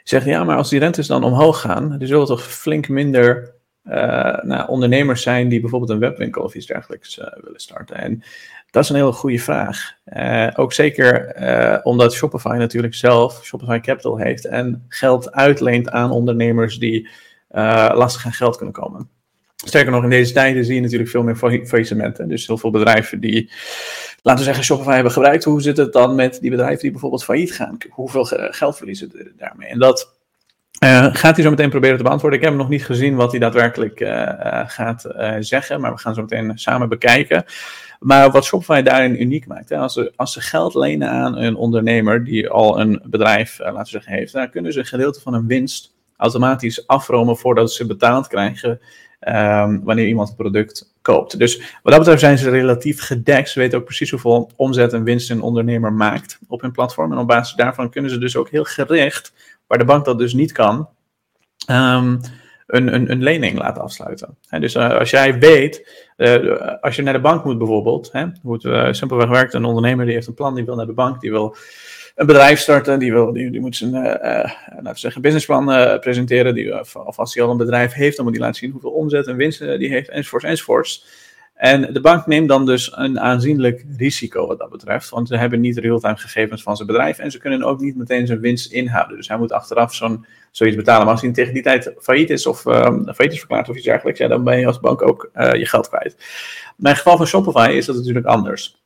zegt, 0.05 0.25
ja, 0.25 0.45
maar 0.45 0.57
als 0.57 0.69
die 0.69 0.79
rentes 0.79 1.07
dan 1.07 1.25
omhoog 1.25 1.61
gaan, 1.61 2.01
er 2.01 2.07
zullen 2.07 2.27
toch 2.27 2.43
flink 2.43 2.89
minder 2.89 3.55
uh, 3.85 4.39
nou, 4.43 4.69
ondernemers 4.69 5.23
zijn 5.23 5.49
die 5.49 5.61
bijvoorbeeld 5.61 5.91
een 5.91 5.99
webwinkel 5.99 6.43
of 6.43 6.55
iets 6.55 6.67
dergelijks 6.67 7.19
uh, 7.19 7.27
willen 7.41 7.61
starten. 7.61 7.97
En 7.97 8.23
dat 8.71 8.85
is 8.85 8.91
een 8.91 8.97
hele 8.97 9.13
goede 9.13 9.39
vraag. 9.39 9.95
Uh, 10.05 10.49
ook 10.55 10.73
zeker 10.73 11.35
omdat 11.83 12.15
Shopify 12.15 12.55
natuurlijk 12.59 12.95
zelf 12.95 13.45
Shopify 13.45 13.81
Capital 13.81 14.17
heeft 14.17 14.45
en 14.45 14.85
geld 14.89 15.33
uitleent 15.33 15.91
aan 15.91 16.11
ondernemers 16.11 16.79
die 16.79 17.09
lastig 17.95 18.27
aan 18.27 18.33
geld 18.33 18.57
kunnen 18.57 18.75
komen. 18.75 19.11
Sterker 19.69 19.93
nog, 19.93 20.03
in 20.03 20.11
deze 20.11 20.33
tijden 20.33 20.65
zie 20.65 20.75
je 20.75 20.81
natuurlijk 20.81 21.11
veel 21.11 21.23
meer 21.23 21.37
faillissementen. 21.37 22.29
Dus 22.29 22.47
heel 22.47 22.59
veel 22.59 22.71
bedrijven 22.71 23.21
die, 23.21 23.51
laten 24.23 24.41
we 24.41 24.47
zeggen, 24.47 24.65
Shopify 24.65 24.93
hebben 24.95 25.13
gebruikt. 25.13 25.45
Hoe 25.45 25.63
zit 25.63 25.77
het 25.77 25.93
dan 25.93 26.15
met 26.15 26.39
die 26.41 26.51
bedrijven 26.51 26.81
die 26.81 26.91
bijvoorbeeld 26.91 27.25
failliet 27.25 27.53
gaan? 27.53 27.77
Hoeveel 27.91 28.25
geld 28.51 28.77
verliezen 28.77 29.11
ze 29.11 29.33
daarmee? 29.37 29.69
En 29.69 29.79
dat 29.79 30.15
uh, 30.85 31.07
gaat 31.13 31.35
hij 31.35 31.45
zo 31.45 31.51
meteen 31.51 31.71
proberen 31.71 31.97
te 31.97 32.03
beantwoorden. 32.03 32.39
Ik 32.39 32.45
heb 32.45 32.55
hem 32.55 32.63
nog 32.63 32.71
niet 32.73 32.85
gezien 32.85 33.15
wat 33.15 33.31
hij 33.31 33.41
daadwerkelijk 33.41 34.01
uh, 34.01 34.63
gaat 34.67 35.07
zeggen, 35.39 35.81
maar 35.81 35.93
we 35.93 35.99
gaan 35.99 36.15
zo 36.15 36.21
meteen 36.21 36.59
samen 36.59 36.89
bekijken. 36.89 37.45
Maar 38.01 38.31
wat 38.31 38.45
Shopify 38.45 38.83
daarin 38.83 39.23
uniek 39.23 39.47
maakt, 39.47 39.69
hè, 39.69 39.77
als, 39.77 39.93
ze, 39.93 40.13
als 40.17 40.33
ze 40.33 40.41
geld 40.41 40.75
lenen 40.75 41.11
aan 41.11 41.37
een 41.37 41.55
ondernemer 41.55 42.25
die 42.25 42.49
al 42.49 42.81
een 42.81 43.03
bedrijf, 43.05 43.59
laten 43.59 43.83
we 43.83 43.89
zeggen, 43.89 44.13
heeft, 44.13 44.33
dan 44.33 44.51
kunnen 44.51 44.73
ze 44.73 44.79
een 44.79 44.87
gedeelte 44.87 45.21
van 45.21 45.33
hun 45.33 45.47
winst 45.47 45.95
automatisch 46.17 46.87
afromen 46.87 47.37
voordat 47.37 47.73
ze 47.73 47.87
betaald 47.87 48.27
krijgen 48.27 48.81
um, 49.21 49.85
wanneer 49.85 50.07
iemand 50.07 50.29
het 50.29 50.37
product 50.37 50.95
koopt. 51.03 51.39
Dus 51.39 51.59
wat 51.59 51.93
dat 51.93 51.99
betreft 51.99 52.21
zijn 52.21 52.39
ze 52.39 52.51
relatief 52.51 53.01
gedekt. 53.01 53.49
Ze 53.49 53.59
weten 53.59 53.79
ook 53.79 53.85
precies 53.85 54.11
hoeveel 54.11 54.51
omzet 54.57 54.93
en 54.93 55.05
winst 55.05 55.31
een 55.31 55.41
ondernemer 55.41 55.93
maakt 55.93 56.39
op 56.49 56.61
hun 56.61 56.73
platform. 56.73 57.13
En 57.13 57.19
op 57.19 57.27
basis 57.27 57.55
daarvan 57.55 57.91
kunnen 57.91 58.11
ze 58.11 58.19
dus 58.19 58.37
ook 58.37 58.49
heel 58.49 58.65
gericht, 58.65 59.33
waar 59.67 59.79
de 59.79 59.85
bank 59.85 60.05
dat 60.05 60.19
dus 60.19 60.33
niet 60.33 60.53
kan, 60.53 60.89
um, 61.71 62.21
een, 62.67 62.95
een, 62.95 63.11
een, 63.11 63.23
lening 63.23 63.59
laten 63.59 63.83
afsluiten. 63.83 64.37
dus 64.61 64.75
uh, 64.75 64.99
als 64.99 65.11
jij 65.11 65.39
weet, 65.39 66.05
uh, 66.17 66.57
als 66.81 66.97
je 66.97 67.03
naar 67.03 67.13
de 67.13 67.21
bank 67.21 67.45
moet 67.45 67.59
bijvoorbeeld, 67.59 68.13
hè, 68.13 68.27
hoe 68.43 68.53
het 68.53 68.65
uh, 68.65 68.93
simpelweg 68.93 69.29
werkt, 69.29 69.55
een 69.55 69.65
ondernemer 69.65 70.05
die 70.05 70.15
heeft 70.15 70.27
een 70.27 70.35
plan, 70.35 70.55
die 70.55 70.65
wil 70.65 70.77
naar 70.77 70.87
de 70.87 70.93
bank, 70.93 71.21
die 71.21 71.31
wil 71.31 71.57
een 72.17 72.27
bedrijf 72.27 72.59
starten, 72.59 72.99
die, 72.99 73.13
wil, 73.13 73.33
die, 73.33 73.61
moet 73.61 73.77
zijn 73.77 73.95
uh, 73.95 74.03
laten 74.03 74.93
we 74.93 74.99
zeggen, 74.99 75.23
businessplan 75.23 75.71
uh, 75.71 75.99
presenteren. 75.99 76.55
Die, 76.55 76.81
of 76.81 77.19
als 77.19 77.35
hij 77.35 77.45
al 77.45 77.51
een 77.51 77.57
bedrijf 77.57 77.93
heeft, 77.93 78.17
dan 78.17 78.25
moet 78.25 78.35
hij 78.35 78.45
laten 78.45 78.61
zien 78.61 78.71
hoeveel 78.71 78.91
omzet 78.91 79.27
en 79.27 79.37
winst 79.37 79.59
die 79.59 79.89
heeft, 79.89 80.09
enzovoorts, 80.09 80.45
enzovoorts. 80.45 81.07
En 81.55 81.93
de 81.93 82.01
bank 82.01 82.27
neemt 82.27 82.49
dan 82.49 82.67
dus 82.67 82.97
een 82.97 83.21
aanzienlijk 83.21 83.85
risico 83.97 84.47
wat 84.47 84.59
dat 84.59 84.71
betreft, 84.71 85.09
want 85.09 85.29
ze 85.29 85.37
hebben 85.37 85.61
niet 85.61 85.79
real-time 85.79 86.17
gegevens 86.17 86.63
van 86.63 86.77
zijn 86.77 86.89
bedrijf 86.89 87.19
en 87.19 87.31
ze 87.31 87.39
kunnen 87.39 87.63
ook 87.63 87.81
niet 87.81 87.97
meteen 87.97 88.27
zijn 88.27 88.41
winst 88.41 88.73
inhouden. 88.73 89.17
Dus 89.17 89.29
hij 89.29 89.39
moet 89.39 89.53
achteraf 89.53 89.95
zo'n, 89.95 90.27
zoiets 90.51 90.77
betalen. 90.77 91.05
Maar 91.05 91.13
als 91.13 91.23
hij 91.23 91.33
tegen 91.33 91.55
die 91.55 91.63
tijd 91.63 91.95
failliet 91.99 92.31
is 92.31 92.47
of 92.47 92.65
um, 92.65 93.15
failliet 93.15 93.35
is 93.35 93.39
verklaard 93.39 93.69
of 93.69 93.77
iets 93.77 93.85
dergelijks, 93.85 94.19
ja, 94.19 94.29
dan 94.29 94.45
ben 94.45 94.59
je 94.59 94.67
als 94.67 94.81
bank 94.81 95.03
ook 95.03 95.31
je 95.35 95.67
geld 95.67 95.89
kwijt. 95.89 96.17
Maar 96.77 96.91
in 96.91 96.97
geval 96.97 97.17
van 97.17 97.27
Shopify 97.27 97.71
is 97.73 97.87
dat 97.87 97.97
natuurlijk 97.97 98.27
anders. 98.27 98.86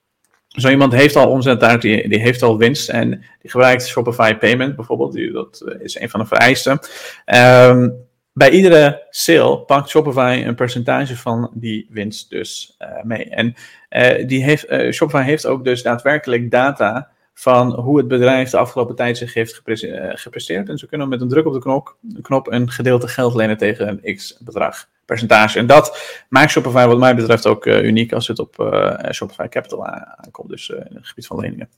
Zo 0.56 0.68
iemand 0.68 0.92
heeft 0.92 1.16
al 1.16 1.30
omzet 1.30 1.60
daar, 1.60 1.80
die, 1.80 2.20
heeft 2.20 2.42
al 2.42 2.58
winst 2.58 2.88
en 2.88 3.10
die 3.10 3.50
gebruikt 3.50 3.86
Shopify 3.86 4.34
Payment 4.34 4.76
bijvoorbeeld. 4.76 5.12
Die, 5.12 5.32
dat 5.32 5.62
eh, 5.66 5.80
is 5.80 6.00
een 6.00 6.10
van 6.10 6.20
de 6.20 6.26
vereisten. 6.26 6.78
Um, 7.34 8.08
bij 8.32 8.50
iedere 8.50 9.06
sale 9.10 9.58
pakt 9.58 9.88
Shopify 9.88 10.42
een 10.46 10.54
percentage 10.54 11.16
van 11.16 11.50
die 11.54 11.86
winst 11.90 12.30
dus 12.30 12.76
uh, 12.78 13.02
mee. 13.02 13.28
En 13.28 13.54
uh, 13.90 14.26
die 14.28 14.44
heeft, 14.44 14.66
Shopify 14.90 15.22
heeft 15.22 15.46
ook 15.46 15.64
dus 15.64 15.82
daadwerkelijk 15.82 16.50
data 16.50 17.10
van 17.34 17.74
hoe 17.74 17.98
het 17.98 18.08
bedrijf 18.08 18.50
de 18.50 18.56
afgelopen 18.56 18.94
tijd 18.94 19.18
zich 19.18 19.34
heeft 19.34 19.62
gepresteerd. 20.14 20.68
En 20.68 20.78
ze 20.78 20.86
kunnen 20.86 21.08
met 21.08 21.20
een 21.20 21.28
druk 21.28 21.46
op 21.46 21.52
de 21.52 21.60
knop, 21.60 21.96
knop 22.22 22.52
een 22.52 22.70
gedeelte 22.70 23.08
geld 23.08 23.34
lenen 23.34 23.56
tegen 23.56 23.88
een 23.88 24.14
x 24.14 24.38
bedrag 24.40 24.88
percentage. 25.10 25.58
En 25.58 25.66
dat 25.66 25.84
maakt 26.28 26.50
Shopify 26.50 26.86
wat 26.86 26.98
mij 26.98 27.14
betreft 27.14 27.46
ook 27.46 27.66
uh, 27.66 27.82
uniek 27.82 28.12
als 28.12 28.28
het 28.28 28.38
op 28.38 28.58
uh, 28.60 29.10
Shopify 29.10 29.48
Capital 29.48 29.86
aankomt. 29.86 30.48
Dus 30.48 30.68
in 30.68 30.94
het 30.94 31.08
gebied 31.08 31.26
van 31.26 31.40
leningen. 31.40 31.68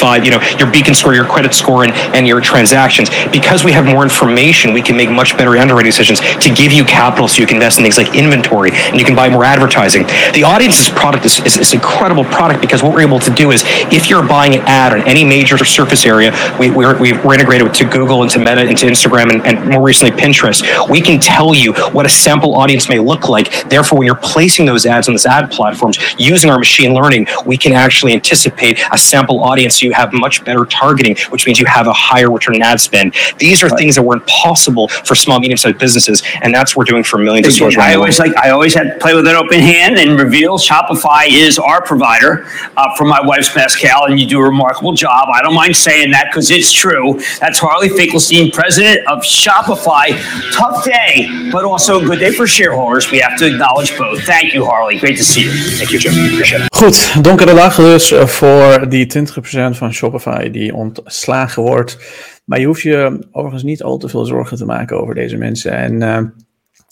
You 0.00 0.30
know, 0.30 0.40
your 0.58 0.70
beacon 0.70 0.94
score, 0.94 1.14
your 1.14 1.24
credit 1.24 1.54
score, 1.54 1.84
and, 1.84 1.92
and 2.14 2.26
your 2.26 2.40
transactions. 2.40 3.10
Because 3.30 3.64
we 3.64 3.72
have 3.72 3.84
more 3.84 4.02
information, 4.02 4.72
we 4.72 4.82
can 4.82 4.96
make 4.96 5.10
much 5.10 5.36
better 5.36 5.56
underwriting 5.56 5.90
decisions 5.90 6.20
to 6.40 6.52
give 6.54 6.72
you 6.72 6.84
capital 6.84 7.28
so 7.28 7.40
you 7.40 7.46
can 7.46 7.56
invest 7.56 7.78
in 7.78 7.84
things 7.84 7.96
like 7.96 8.14
inventory 8.14 8.70
and 8.72 8.98
you 8.98 9.04
can 9.04 9.14
buy 9.14 9.28
more 9.28 9.44
advertising. 9.44 10.04
The 10.34 10.44
audience's 10.44 10.88
product 10.88 11.26
is, 11.26 11.40
is, 11.40 11.56
is 11.56 11.72
incredible 11.74 12.24
product 12.24 12.60
because 12.60 12.82
what 12.82 12.92
we're 12.92 13.02
able 13.02 13.18
to 13.20 13.30
do 13.30 13.50
is 13.50 13.62
if 13.92 14.08
you're 14.08 14.26
buying 14.26 14.54
an 14.54 14.62
ad 14.62 14.92
on 14.92 15.06
any 15.06 15.24
major 15.24 15.58
surface 15.64 16.06
area, 16.06 16.32
we, 16.58 16.70
we're, 16.70 16.98
we're 16.98 17.34
integrated 17.34 17.72
to 17.74 17.84
Google, 17.84 18.22
into 18.22 18.38
Meta, 18.38 18.62
into 18.62 18.86
Instagram, 18.86 19.30
and, 19.30 19.46
and 19.46 19.70
more 19.70 19.82
recently 19.82 20.16
Pinterest. 20.16 20.88
We 20.88 21.00
can 21.00 21.20
tell 21.20 21.54
you 21.54 21.72
what 21.92 22.06
a 22.06 22.08
sample 22.08 22.54
audience 22.54 22.88
may 22.88 22.98
look 22.98 23.28
like. 23.28 23.68
Therefore, 23.68 23.98
when 23.98 24.06
you're 24.06 24.16
placing 24.16 24.66
those 24.66 24.86
ads 24.86 25.08
on 25.08 25.14
these 25.14 25.26
ad 25.26 25.50
platforms 25.50 25.98
using 26.18 26.50
our 26.50 26.58
machine 26.58 26.94
learning, 26.94 27.26
we 27.44 27.56
can 27.56 27.72
actually 27.72 28.12
anticipate 28.12 28.80
a 28.92 28.98
sample 28.98 29.42
audience 29.42 29.82
you 29.82 29.89
you 29.90 29.94
have 29.94 30.12
much 30.12 30.44
better 30.44 30.64
targeting, 30.64 31.16
which 31.30 31.46
means 31.46 31.58
you 31.58 31.66
have 31.66 31.86
a 31.86 31.92
higher 31.92 32.30
return 32.30 32.54
on 32.54 32.62
ad 32.62 32.80
spend. 32.80 33.14
These 33.38 33.62
are 33.62 33.68
right. 33.68 33.78
things 33.78 33.96
that 33.96 34.02
weren't 34.02 34.26
possible 34.26 34.88
for 34.88 35.14
small, 35.14 35.40
medium-sized 35.40 35.78
businesses, 35.78 36.22
and 36.42 36.54
that's 36.54 36.76
what 36.76 36.86
we're 36.86 36.92
doing 36.92 37.04
for 37.04 37.18
millions 37.18 37.46
of 37.48 37.52
stores. 37.52 37.76
I 37.76 37.94
always 37.94 38.18
like 38.18 38.36
I 38.36 38.50
always 38.50 38.74
had 38.74 38.84
to 38.92 38.98
play 38.98 39.14
with 39.14 39.26
an 39.26 39.34
open 39.34 39.60
hand 39.60 39.98
and 39.98 40.18
reveal 40.18 40.58
Shopify 40.58 41.26
is 41.28 41.58
our 41.58 41.82
provider 41.82 42.46
uh, 42.76 42.94
for 42.96 43.04
my 43.04 43.20
wife's 43.20 43.50
Pascal, 43.50 44.06
and 44.06 44.18
you 44.20 44.26
do 44.26 44.38
a 44.38 44.44
remarkable 44.44 44.92
job. 44.92 45.28
I 45.34 45.42
don't 45.42 45.54
mind 45.54 45.74
saying 45.76 46.12
that 46.12 46.26
because 46.30 46.50
it's 46.50 46.72
true. 46.72 47.20
That's 47.40 47.58
Harley 47.58 47.88
Finkelstein, 47.88 48.52
president 48.52 49.06
of 49.08 49.22
Shopify. 49.22 50.06
Tough 50.52 50.84
day, 50.84 51.28
but 51.50 51.64
also 51.64 52.00
a 52.00 52.04
good 52.04 52.20
day 52.20 52.30
for 52.30 52.46
shareholders. 52.46 53.10
We 53.10 53.18
have 53.18 53.36
to 53.38 53.46
acknowledge 53.46 53.96
both. 53.98 54.22
Thank 54.22 54.54
you, 54.54 54.64
Harley. 54.64 54.98
Great 54.98 55.16
to 55.16 55.24
see 55.24 55.42
you. 55.42 55.52
Thank 55.78 55.90
you, 55.90 55.98
Jim. 55.98 56.12
Appreciate 56.12 56.62
it. 56.62 56.68
Goed, 56.76 57.24
donkere 57.24 57.54
dag 57.54 57.74
dus 57.74 58.12
voor 58.24 58.88
die 58.88 59.06
20% 59.06 59.78
van 59.80 59.92
Shopify 59.92 60.50
die 60.50 60.74
ontslagen 60.74 61.62
wordt. 61.62 61.98
Maar 62.44 62.60
je 62.60 62.66
hoeft 62.66 62.82
je 62.82 63.26
overigens 63.30 63.62
niet 63.62 63.82
al 63.82 63.98
te 63.98 64.08
veel 64.08 64.24
zorgen 64.24 64.56
te 64.56 64.64
maken 64.64 65.00
over 65.00 65.14
deze 65.14 65.36
mensen. 65.36 65.72
En 65.72 65.92
uh, 65.94 66.18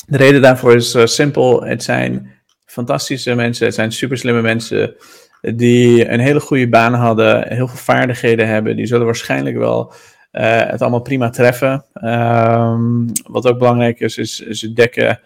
de 0.06 0.16
reden 0.16 0.42
daarvoor 0.42 0.74
is 0.74 0.94
uh, 0.94 1.06
simpel. 1.06 1.62
Het 1.64 1.82
zijn 1.82 2.30
fantastische 2.64 3.34
mensen. 3.34 3.66
Het 3.66 3.74
zijn 3.74 3.92
super 3.92 4.18
slimme 4.18 4.42
mensen 4.42 4.94
die 5.40 6.08
een 6.08 6.20
hele 6.20 6.40
goede 6.40 6.68
baan 6.68 6.94
hadden, 6.94 7.48
heel 7.48 7.68
veel 7.68 7.78
vaardigheden 7.78 8.48
hebben. 8.48 8.76
Die 8.76 8.86
zullen 8.86 9.06
waarschijnlijk 9.06 9.56
wel 9.56 9.92
uh, 10.32 10.60
het 10.66 10.82
allemaal 10.82 11.02
prima 11.02 11.30
treffen. 11.30 11.84
Um, 12.04 13.06
wat 13.22 13.46
ook 13.46 13.58
belangrijk 13.58 14.00
is, 14.00 14.18
is 14.18 14.36
ze 14.36 14.72
dekken. 14.72 15.20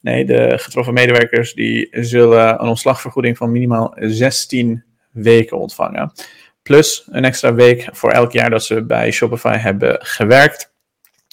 Nee, 0.00 0.24
de 0.24 0.52
getroffen 0.58 0.94
medewerkers 0.94 1.54
die 1.54 1.88
zullen 1.90 2.48
een 2.48 2.68
ontslagvergoeding 2.68 3.36
van 3.36 3.52
minimaal 3.52 3.94
16 3.96 4.84
weken 5.12 5.58
ontvangen. 5.58 6.12
Plus 6.62 7.08
een 7.10 7.24
extra 7.24 7.54
week 7.54 7.88
voor 7.92 8.10
elk 8.10 8.32
jaar 8.32 8.50
dat 8.50 8.64
ze 8.64 8.84
bij 8.84 9.10
Shopify 9.10 9.56
hebben 9.56 9.96
gewerkt. 10.00 10.72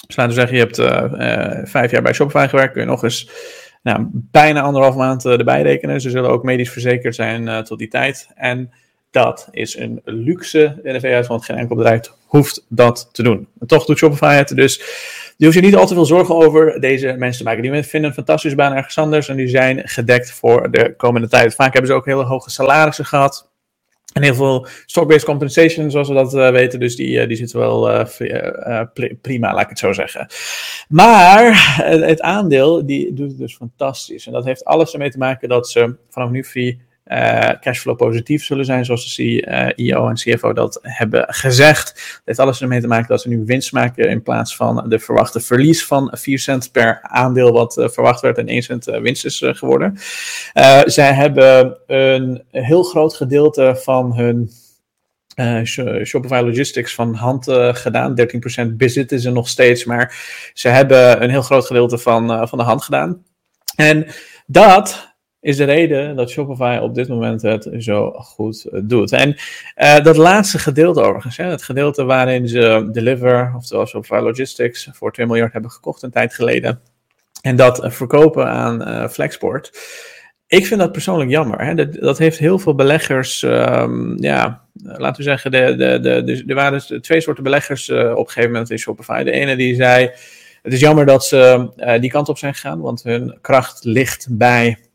Dus 0.07 0.15
laten 0.15 0.35
we 0.35 0.39
zeggen, 0.39 0.57
je 0.57 0.63
hebt 0.63 0.79
uh, 0.79 1.57
uh, 1.57 1.65
vijf 1.65 1.91
jaar 1.91 2.01
bij 2.01 2.13
Shopify 2.13 2.47
gewerkt, 2.47 2.71
kun 2.73 2.81
je 2.81 2.87
nog 2.87 3.03
eens 3.03 3.29
nou, 3.83 4.07
bijna 4.11 4.61
anderhalf 4.61 4.95
maand 4.95 5.25
uh, 5.25 5.37
erbij 5.37 5.61
rekenen. 5.61 6.01
Ze 6.01 6.09
zullen 6.09 6.29
ook 6.29 6.43
medisch 6.43 6.71
verzekerd 6.71 7.15
zijn 7.15 7.63
tot 7.63 7.79
die 7.79 7.87
tijd. 7.87 8.27
En 8.35 8.71
dat 9.11 9.47
is 9.51 9.77
een 9.77 10.01
luxe 10.03 10.79
NFV-uit, 10.83 11.27
want 11.27 11.45
geen 11.45 11.57
enkel 11.57 11.75
bedrijf 11.75 12.11
hoeft 12.25 12.65
dat 12.69 13.09
te 13.11 13.23
doen. 13.23 13.47
En 13.59 13.67
toch 13.67 13.85
doet 13.85 13.97
Shopify 13.97 14.33
het, 14.33 14.55
dus 14.55 14.77
je 15.37 15.45
hoeft 15.45 15.57
je 15.57 15.63
niet 15.63 15.75
al 15.75 15.87
te 15.87 15.93
veel 15.93 16.05
zorgen 16.05 16.35
over 16.35 16.79
deze 16.79 17.15
mensen 17.17 17.43
te 17.43 17.49
maken. 17.49 17.71
Die 17.71 17.83
vinden 17.83 18.09
een 18.09 18.15
fantastische 18.15 18.57
baan 18.57 18.73
ergens 18.73 18.97
anders 18.97 19.27
en 19.27 19.35
die 19.35 19.47
zijn 19.47 19.81
gedekt 19.87 20.31
voor 20.31 20.71
de 20.71 20.93
komende 20.95 21.27
tijd. 21.27 21.55
Vaak 21.55 21.73
hebben 21.73 21.91
ze 21.91 21.97
ook 21.97 22.05
hele 22.05 22.23
hoge 22.23 22.49
salarissen 22.49 23.05
gehad. 23.05 23.48
En 24.13 24.23
heel 24.23 24.35
veel 24.35 24.67
stock-based 24.85 25.25
compensation, 25.25 25.91
zoals 25.91 26.07
we 26.07 26.13
dat 26.13 26.33
uh, 26.33 26.49
weten. 26.49 26.79
Dus 26.79 26.95
die, 26.95 27.21
uh, 27.21 27.27
die 27.27 27.37
zit 27.37 27.51
wel 27.51 27.91
uh, 27.91 28.81
prima, 29.21 29.53
laat 29.53 29.63
ik 29.63 29.69
het 29.69 29.79
zo 29.79 29.93
zeggen. 29.93 30.27
Maar 30.89 31.75
het 31.83 32.21
aandeel, 32.21 32.85
die 32.85 33.13
doet 33.13 33.29
het 33.29 33.37
dus 33.37 33.55
fantastisch. 33.55 34.27
En 34.27 34.33
dat 34.33 34.45
heeft 34.45 34.65
alles 34.65 34.93
ermee 34.93 35.09
te 35.09 35.17
maken 35.17 35.49
dat 35.49 35.69
ze 35.69 35.95
vanaf 36.09 36.29
nu 36.29 36.45
uh, 36.53 36.75
cashflow 37.61 37.95
positief 37.95 38.43
zullen 38.43 38.65
zijn, 38.65 38.85
zoals 38.85 39.15
de 39.15 39.73
CEO 39.75 40.07
en 40.07 40.15
CFO 40.15 40.53
dat 40.53 40.79
hebben 40.81 41.25
gezegd. 41.27 41.89
Het 41.89 42.21
heeft 42.25 42.39
alles 42.39 42.61
ermee 42.61 42.81
te 42.81 42.87
maken 42.87 43.07
dat 43.07 43.21
ze 43.21 43.29
nu 43.29 43.43
winst 43.45 43.71
maken 43.71 44.09
in 44.09 44.21
plaats 44.21 44.55
van 44.55 44.89
de 44.89 44.99
verwachte 44.99 45.39
verlies 45.39 45.85
van 45.85 46.11
4 46.13 46.39
cent 46.39 46.71
per 46.71 46.99
aandeel, 47.01 47.51
wat 47.51 47.77
uh, 47.77 47.87
verwacht 47.87 48.21
werd 48.21 48.37
en 48.37 48.47
1 48.47 48.61
cent 48.61 48.85
winst 48.85 49.25
is 49.25 49.43
geworden. 49.45 49.97
zij 50.85 51.13
hebben 51.13 51.77
een 51.87 52.43
heel 52.51 52.83
groot 52.83 53.13
gedeelte 53.13 53.79
van 53.83 54.15
hun 54.15 54.49
Shopify 56.03 56.41
Logistics 56.43 56.95
van 56.95 57.13
hand 57.13 57.47
uh, 57.47 57.75
gedaan. 57.75 58.15
13% 58.65 58.67
bezitten 58.67 59.19
ze 59.19 59.31
nog 59.31 59.47
steeds, 59.47 59.85
maar 59.85 60.15
ze 60.53 60.67
hebben 60.67 61.23
een 61.23 61.29
heel 61.29 61.41
groot 61.41 61.65
gedeelte 61.65 61.97
van, 61.97 62.47
van 62.47 62.57
de 62.57 62.63
hand 62.63 62.83
gedaan. 62.83 63.23
En 63.75 64.07
dat 64.45 65.08
is 65.41 65.57
de 65.57 65.63
reden 65.63 66.15
dat 66.15 66.29
Shopify 66.29 66.79
op 66.81 66.95
dit 66.95 67.07
moment 67.07 67.41
het 67.41 67.69
zo 67.77 68.11
goed 68.11 68.65
eh, 68.65 68.79
doet. 68.83 69.11
En 69.11 69.35
uh, 69.77 69.99
dat 70.03 70.17
laatste 70.17 70.59
gedeelte 70.59 71.01
overigens, 71.01 71.37
hè, 71.37 71.43
het 71.43 71.63
gedeelte 71.63 72.03
waarin 72.03 72.47
ze 72.47 72.89
Deliver, 72.91 73.53
oftewel 73.55 73.85
Shopify 73.85 74.19
Logistics, 74.23 74.89
voor 74.91 75.13
2 75.13 75.25
miljard 75.25 75.53
hebben 75.53 75.71
gekocht 75.71 76.01
een 76.01 76.11
tijd 76.11 76.33
geleden. 76.33 76.81
En 77.41 77.55
dat 77.55 77.93
verkopen 77.93 78.47
aan 78.47 78.87
uh, 78.87 79.07
Flexport. 79.07 79.71
Ik 80.47 80.65
vind 80.65 80.79
dat 80.79 80.91
persoonlijk 80.91 81.29
jammer. 81.29 81.65
Hè. 81.65 81.75
Dat, 81.75 81.93
dat 81.93 82.17
heeft 82.17 82.37
heel 82.37 82.59
veel 82.59 82.75
beleggers, 82.75 83.41
um, 83.41 84.21
ja, 84.21 84.65
laten 84.73 85.23
we 85.23 85.29
zeggen, 85.29 85.51
de, 85.51 85.75
de, 85.75 85.99
de, 85.99 86.23
de, 86.23 86.43
er 86.47 86.55
waren 86.55 87.01
twee 87.01 87.21
soorten 87.21 87.43
beleggers 87.43 87.89
op 87.89 87.97
een 87.97 88.25
gegeven 88.25 88.51
moment 88.51 88.69
in 88.69 88.77
Shopify. 88.77 89.23
De 89.23 89.31
ene 89.31 89.55
die 89.55 89.75
zei, 89.75 90.11
het 90.61 90.73
is 90.73 90.79
jammer 90.79 91.05
dat 91.05 91.25
ze 91.25 91.69
die 91.99 92.11
kant 92.11 92.29
op 92.29 92.37
zijn 92.37 92.53
gegaan, 92.53 92.81
want 92.81 93.03
hun 93.03 93.37
kracht 93.41 93.83
ligt 93.83 94.27
bij 94.29 94.88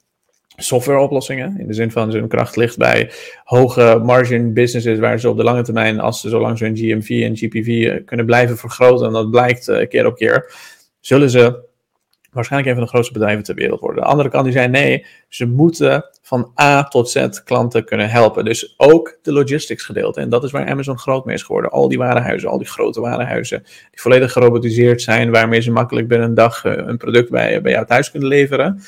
softwareoplossingen. 0.57 1.59
In 1.59 1.67
de 1.67 1.75
zin 1.75 1.90
van 1.90 2.11
hun 2.11 2.29
kracht 2.29 2.57
ligt 2.57 2.77
bij 2.77 3.11
hoge 3.45 4.01
margin 4.05 4.53
businesses 4.53 4.99
waar 4.99 5.21
ze 5.21 5.29
op 5.29 5.37
de 5.37 5.45
lange 5.45 5.62
termijn, 5.62 6.01
als 6.01 6.21
ze 6.21 6.29
zolang 6.29 6.59
ze 6.59 6.64
hun 6.64 6.77
GMV 6.77 7.09
en 7.23 7.37
GPV 7.37 7.69
eh, 7.69 8.05
kunnen 8.05 8.27
blijven 8.27 8.57
vergroten, 8.57 9.07
en 9.07 9.12
dat 9.12 9.31
blijkt 9.31 9.69
uh, 9.69 9.88
keer 9.88 10.07
op 10.07 10.17
keer, 10.17 10.53
zullen 11.01 11.31
ze 11.31 11.62
waarschijnlijk 12.35 12.71
een 12.71 12.77
van 12.77 12.85
de 12.85 12.90
grootste 12.90 13.12
bedrijven 13.12 13.45
ter 13.45 13.55
wereld 13.55 13.81
worden. 13.81 14.03
De 14.03 14.09
andere 14.09 14.29
kant 14.29 14.45
die 14.45 14.53
zei 14.53 14.69
nee, 14.69 15.07
ze 15.29 15.47
moeten 15.47 16.05
van 16.23 16.53
A 16.61 16.85
tot 16.85 17.11
Z 17.11 17.29
klanten 17.45 17.85
kunnen 17.85 18.09
helpen. 18.09 18.45
Dus 18.45 18.75
ook 18.77 19.19
de 19.23 19.33
logistics 19.33 19.85
gedeelte. 19.85 20.21
En 20.21 20.29
dat 20.29 20.45
is 20.45 20.51
waar 20.51 20.69
Amazon 20.69 20.99
groot 20.99 21.25
mee 21.25 21.35
is 21.35 21.43
geworden. 21.43 21.71
Al 21.71 21.88
die 21.88 21.99
warenhuizen, 21.99 22.49
al 22.49 22.59
die 22.59 22.67
grote 22.67 23.01
warenhuizen, 23.01 23.62
die 23.62 24.01
volledig 24.01 24.33
gerobotiseerd 24.33 25.03
zijn, 25.03 25.31
waarmee 25.31 25.61
ze 25.61 25.71
makkelijk 25.71 26.09
binnen 26.09 26.29
een 26.29 26.35
dag 26.35 26.64
uh, 26.64 26.73
een 26.77 26.97
product 26.97 27.31
bij, 27.31 27.62
bij 27.62 27.73
jou 27.73 27.87
thuis 27.87 28.11
kunnen 28.11 28.29
leveren 28.29 28.83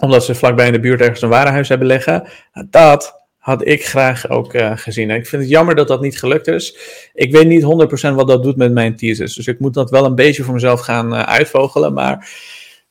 omdat 0.00 0.24
ze 0.24 0.34
vlakbij 0.34 0.66
in 0.66 0.72
de 0.72 0.80
buurt 0.80 1.00
ergens 1.00 1.22
een 1.22 1.28
warenhuis 1.28 1.68
hebben 1.68 1.86
liggen. 1.86 2.28
Nou, 2.52 2.66
dat 2.70 3.18
had 3.38 3.66
ik 3.66 3.86
graag 3.86 4.28
ook 4.28 4.54
uh, 4.54 4.72
gezien. 4.74 5.10
ik 5.10 5.26
vind 5.26 5.42
het 5.42 5.50
jammer 5.50 5.74
dat 5.74 5.88
dat 5.88 6.00
niet 6.00 6.18
gelukt 6.18 6.46
is. 6.46 6.76
Ik 7.14 7.32
weet 7.32 7.46
niet 7.46 7.62
100% 8.10 8.14
wat 8.14 8.28
dat 8.28 8.42
doet 8.42 8.56
met 8.56 8.72
mijn 8.72 8.96
teasers. 8.96 9.34
Dus 9.34 9.46
ik 9.46 9.60
moet 9.60 9.74
dat 9.74 9.90
wel 9.90 10.04
een 10.04 10.14
beetje 10.14 10.42
voor 10.42 10.54
mezelf 10.54 10.80
gaan 10.80 11.14
uh, 11.14 11.22
uitvogelen. 11.22 11.92
Maar 11.92 12.28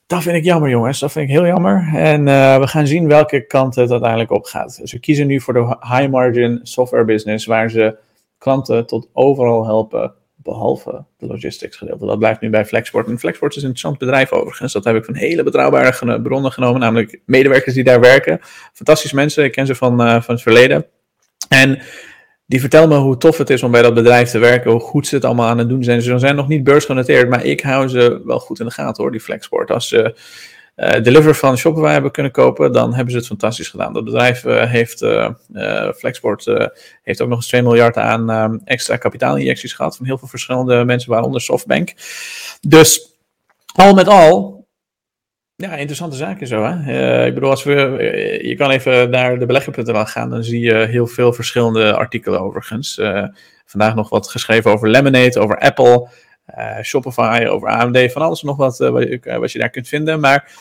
dat 0.08 0.24
vind 0.24 0.36
ik 0.36 0.44
jammer, 0.44 0.70
jongens. 0.70 1.00
Dat 1.00 1.12
vind 1.12 1.30
ik 1.30 1.36
heel 1.36 1.46
jammer. 1.46 1.90
En 1.96 2.28
uh, 2.28 2.60
we 2.60 2.68
gaan 2.68 2.88
zien 2.88 3.08
welke 3.08 3.48
kant 3.48 3.76
het 3.76 3.92
uiteindelijk 3.92 4.32
op 4.32 4.46
gaat. 4.46 4.82
We 4.84 5.00
kiezen 5.00 5.28
nu 5.28 5.42
voor 5.42 5.54
de 5.54 5.78
high 5.80 6.10
margin 6.10 6.60
software 6.64 7.06
business, 7.06 7.46
waar 7.46 7.70
ze 7.70 7.98
klanten 8.38 8.86
tot 8.86 9.10
overal 9.14 9.66
helpen 9.66 10.14
behalve 10.44 11.04
de 11.18 11.28
logistics 11.28 11.78
gedeelte. 11.78 12.06
Dat 12.06 12.20
blijft 12.20 12.42
nu 12.42 12.50
bij 12.50 12.66
Flexport. 12.66 13.08
En 13.08 13.20
Flexport 13.20 13.56
is 13.56 13.62
een 13.62 13.68
interessant 13.68 13.98
bedrijf 13.98 14.32
overigens. 14.32 14.74
Dat 14.74 14.84
heb 14.84 14.96
ik 14.96 15.06
van 15.06 15.16
hele 15.16 15.44
betrouwbare 15.44 16.22
bronnen 16.22 16.52
genomen, 16.52 16.80
namelijk 16.80 17.20
medewerkers 17.26 17.76
die 17.76 17.84
daar 17.84 18.00
werken. 18.00 18.40
Fantastische 18.74 19.16
mensen, 19.16 19.44
ik 19.44 19.52
ken 19.52 19.66
ze 19.66 19.76
van, 19.76 20.02
uh, 20.02 20.22
van 20.22 20.34
het 20.34 20.44
verleden. 20.44 20.86
En 21.50 21.82
die 22.46 22.60
vertellen 22.60 22.90
me 22.90 22.96
hoe 22.96 23.18
tof 23.18 23.38
het 23.38 23.50
is 23.50 23.64
om 23.64 23.72
bij 23.72 23.82
dat 23.82 23.94
bedrijf 23.94 24.30
te 24.30 24.40
werken, 24.40 24.72
hoe 24.72 24.80
goed 24.80 25.08
ze 25.08 25.16
het 25.16 25.26
allemaal 25.26 25.48
aan 25.48 25.58
het 25.58 25.70
doen 25.70 25.84
zijn. 25.84 26.02
Ze 26.02 26.20
zijn 26.20 26.36
nog 26.36 26.48
niet 26.48 26.64
beursgenoteerd, 26.64 27.30
maar 27.30 27.46
ik 27.46 27.62
hou 27.62 27.88
ze 27.88 28.22
wel 28.26 28.40
goed 28.40 28.60
in 28.60 28.66
de 28.66 28.72
gaten 28.72 29.04
hoor, 29.04 29.12
die 29.12 29.22
Flexport. 29.22 29.72
Als 29.72 29.88
ze 29.88 30.16
Deliver 30.78 31.36
van 31.36 31.58
Shopify 31.58 31.92
hebben 31.92 32.12
kunnen 32.12 32.32
kopen, 32.32 32.72
dan 32.72 32.94
hebben 32.94 33.12
ze 33.12 33.18
het 33.18 33.28
fantastisch 33.28 33.70
gedaan. 33.70 33.94
Dat 33.94 34.04
bedrijf 34.04 34.44
uh, 34.44 34.64
heeft, 34.64 35.02
uh, 35.02 35.30
Flexport, 35.96 36.46
heeft 37.04 37.22
ook 37.22 37.28
nog 37.28 37.38
eens 37.38 37.48
2 37.48 37.62
miljard 37.62 37.98
aan 37.98 38.62
extra 38.66 38.98
kapitaalinjecties 38.98 39.74
gehad 39.74 39.98
van 39.98 40.06
heel 40.06 40.18
veel 40.18 40.28
verschillende 40.28 40.86
mensen, 40.86 41.12
waaronder 41.12 41.42
Softbank. 41.42 41.94
Dus 42.62 43.18
al 43.74 43.94
met 43.94 44.08
al, 44.08 44.66
ja, 45.56 45.76
interessante 45.76 46.16
zaken 46.16 46.48
zo. 46.48 46.64
Hè? 46.64 47.26
ik 47.26 47.34
bedoel, 47.34 47.50
als 47.50 47.64
we, 47.64 47.74
je 48.44 48.56
kan 48.56 48.70
even 48.70 49.10
naar 49.10 49.40
de 49.40 49.46
belegger.nl 49.46 50.06
gaan, 50.06 50.30
dan 50.30 50.44
zie 50.44 50.60
je 50.60 50.74
heel 50.74 51.08
veel 51.08 51.34
verschillende 51.34 51.94
artikelen 51.94 52.42
overigens. 52.42 53.02
vandaag 53.66 53.96
nog 53.96 54.10
wat 54.10 54.30
geschreven 54.30 54.72
over 54.72 54.90
Lemonade, 54.90 55.40
over 55.40 55.60
Apple. 55.60 56.08
Uh, 56.56 56.82
Shopify, 56.82 57.46
over 57.50 57.70
AMD, 57.70 58.12
van 58.12 58.22
alles 58.22 58.42
nog 58.42 58.58
wat, 58.58 58.80
uh, 58.80 58.90
wat, 58.90 59.04
je, 59.04 59.40
wat, 59.40 59.52
je, 59.52 59.60
daar 59.60 59.70
kunt 59.70 59.88
vinden. 59.88 60.20
Maar 60.20 60.52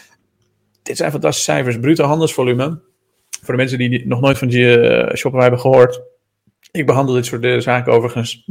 dit 0.83 0.97
zijn 0.97 1.11
fantastische 1.11 1.51
cijfers. 1.51 1.79
Bruto 1.79 2.05
handelsvolume. 2.05 2.81
Voor 3.43 3.55
de 3.55 3.61
mensen 3.61 3.79
die 3.79 4.07
nog 4.07 4.21
nooit 4.21 4.39
van 4.39 4.53
uh, 4.53 5.15
Shopify 5.15 5.43
hebben 5.43 5.61
gehoord. 5.61 6.03
Ik 6.71 6.87
behandel 6.87 7.15
dit 7.15 7.27
soort 7.27 7.63
zaken 7.63 7.93
overigens 7.93 8.45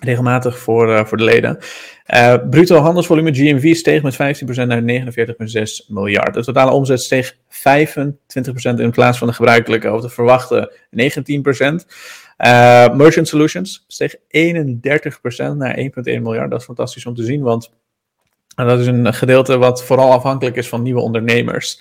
regelmatig 0.00 0.58
voor, 0.58 1.06
voor 1.06 1.18
de 1.18 1.24
leden. 1.24 1.58
bruto 2.50 2.76
handelsvolume 2.76 3.34
GMV 3.34 3.74
steeg 3.74 4.02
met 4.02 4.14
15% 4.14 4.16
naar 4.66 4.82
49,6 4.82 5.88
miljard. 5.88 6.34
De 6.34 6.44
totale 6.44 6.70
omzet 6.70 7.00
steeg 7.00 7.36
25% 7.36 7.36
in 8.76 8.90
plaats 8.90 9.18
van 9.18 9.26
de 9.26 9.32
gebruikelijke 9.32 9.92
of 9.92 10.02
de 10.02 10.08
verwachte 10.08 10.72
19%. 10.82 10.90
Uh, 12.38 12.94
Merchant 12.94 13.28
Solutions 13.28 13.84
steeg 13.86 14.16
31% 14.16 14.20
naar 15.56 15.76
1,1 15.76 15.82
miljard. 16.04 16.50
Dat 16.50 16.60
is 16.60 16.66
fantastisch 16.66 17.06
om 17.06 17.14
te 17.14 17.24
zien, 17.24 17.42
want 17.42 17.70
dat 18.54 18.80
is 18.80 18.86
een 18.86 19.14
gedeelte 19.14 19.58
wat 19.58 19.84
vooral 19.84 20.12
afhankelijk 20.12 20.56
is 20.56 20.68
van 20.68 20.82
nieuwe 20.82 21.00
ondernemers. 21.00 21.80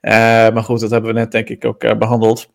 Maar 0.00 0.62
goed, 0.62 0.80
dat 0.80 0.90
hebben 0.90 1.14
we 1.14 1.18
net 1.18 1.32
denk 1.32 1.48
ik 1.48 1.64
ook 1.64 1.98
behandeld. 1.98 2.52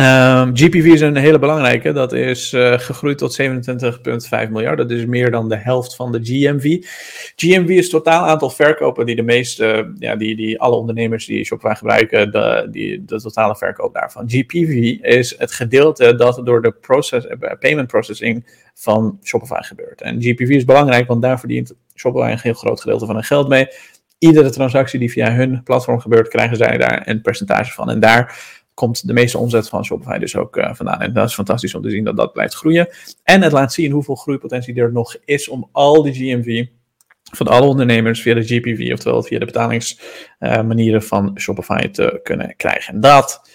Um, 0.00 0.56
GPV 0.56 0.84
is 0.84 1.00
een 1.00 1.16
hele 1.16 1.38
belangrijke. 1.38 1.92
Dat 1.92 2.12
is 2.12 2.52
uh, 2.52 2.78
gegroeid 2.78 3.18
tot 3.18 3.40
27,5 3.42 4.50
miljard. 4.50 4.78
Dat 4.78 4.90
is 4.90 5.06
meer 5.06 5.30
dan 5.30 5.48
de 5.48 5.56
helft 5.56 5.96
van 5.96 6.12
de 6.12 6.18
GMV. 6.22 6.84
GMV 7.36 7.68
is 7.68 7.82
het 7.82 7.90
totaal 7.90 8.26
aantal 8.26 8.50
verkopen 8.50 9.06
die 9.06 9.16
de 9.16 9.22
meeste, 9.22 9.92
ja, 9.98 10.16
die, 10.16 10.36
die 10.36 10.60
alle 10.60 10.76
ondernemers 10.76 11.26
die 11.26 11.44
Shopify 11.44 11.74
gebruiken, 11.74 12.30
de, 12.30 12.68
die, 12.70 13.04
de 13.04 13.20
totale 13.20 13.56
verkoop 13.56 13.94
daarvan. 13.94 14.24
GPV 14.26 14.98
is 15.00 15.38
het 15.38 15.52
gedeelte 15.52 16.14
dat 16.14 16.40
door 16.44 16.62
de 16.62 16.72
process, 16.72 17.26
uh, 17.26 17.50
payment 17.58 17.86
processing 17.86 18.46
van 18.74 19.18
Shopify 19.22 19.60
gebeurt. 19.60 20.00
En 20.00 20.22
GPV 20.22 20.48
is 20.48 20.64
belangrijk, 20.64 21.06
want 21.06 21.22
daar 21.22 21.38
verdient 21.38 21.74
Shopify 21.94 22.30
een 22.30 22.38
heel 22.42 22.54
groot 22.54 22.80
gedeelte 22.80 23.06
van 23.06 23.14
hun 23.14 23.24
geld 23.24 23.48
mee. 23.48 23.66
Iedere 24.18 24.50
transactie 24.50 24.98
die 24.98 25.10
via 25.10 25.32
hun 25.32 25.62
platform 25.62 26.00
gebeurt, 26.00 26.28
krijgen 26.28 26.56
zij 26.56 26.78
daar 26.78 27.02
een 27.04 27.20
percentage 27.20 27.72
van. 27.72 27.90
En 27.90 28.00
daar 28.00 28.60
komt 28.74 29.06
de 29.06 29.12
meeste 29.12 29.38
omzet 29.38 29.68
van 29.68 29.84
Shopify 29.84 30.18
dus 30.18 30.36
ook 30.36 30.56
uh, 30.56 30.74
vandaan. 30.74 31.00
En 31.00 31.12
dat 31.12 31.28
is 31.28 31.34
fantastisch 31.34 31.74
om 31.74 31.82
te 31.82 31.90
zien 31.90 32.04
dat 32.04 32.16
dat 32.16 32.32
blijft 32.32 32.54
groeien. 32.54 32.88
En 33.24 33.42
het 33.42 33.52
laat 33.52 33.72
zien 33.72 33.92
hoeveel 33.92 34.14
groeipotentie 34.14 34.74
er 34.74 34.92
nog 34.92 35.16
is 35.24 35.48
om 35.48 35.68
al 35.72 36.02
die 36.02 36.12
GMV 36.12 36.66
van 37.32 37.48
alle 37.48 37.66
ondernemers 37.66 38.22
via 38.22 38.34
de 38.34 38.44
GPV, 38.44 38.92
oftewel 38.92 39.22
via 39.22 39.38
de 39.38 39.44
betalingsmanieren 39.44 41.02
van 41.02 41.32
Shopify 41.38 41.88
te 41.88 42.20
kunnen 42.22 42.54
krijgen. 42.56 43.00
Dat, 43.00 43.50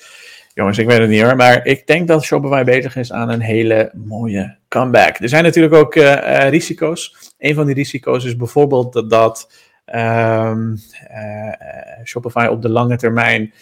jongens, 0.53 0.77
ik 0.77 0.87
weet 0.87 0.99
het 0.99 1.09
niet 1.09 1.21
hoor, 1.21 1.35
maar 1.35 1.65
ik 1.65 1.87
denk 1.87 2.07
dat 2.07 2.23
Shopify 2.23 2.63
bezig 2.63 2.95
is 2.95 3.11
aan 3.11 3.29
een 3.29 3.41
hele 3.41 3.91
mooie 3.93 4.57
comeback. 4.67 5.17
Er 5.19 5.29
zijn 5.29 5.43
natuurlijk 5.43 5.73
ook 5.73 5.95
uh, 5.95 6.49
risico's. 6.49 7.33
Een 7.37 7.55
van 7.55 7.65
die 7.65 7.75
risico's 7.75 8.25
is 8.25 8.35
bijvoorbeeld 8.35 8.93
dat, 8.93 9.09
dat 9.09 9.51
um, 9.95 10.77
Shopify 12.03 12.47
op 12.49 12.61
de 12.61 12.69
lange 12.69 12.97
termijn 12.97 13.53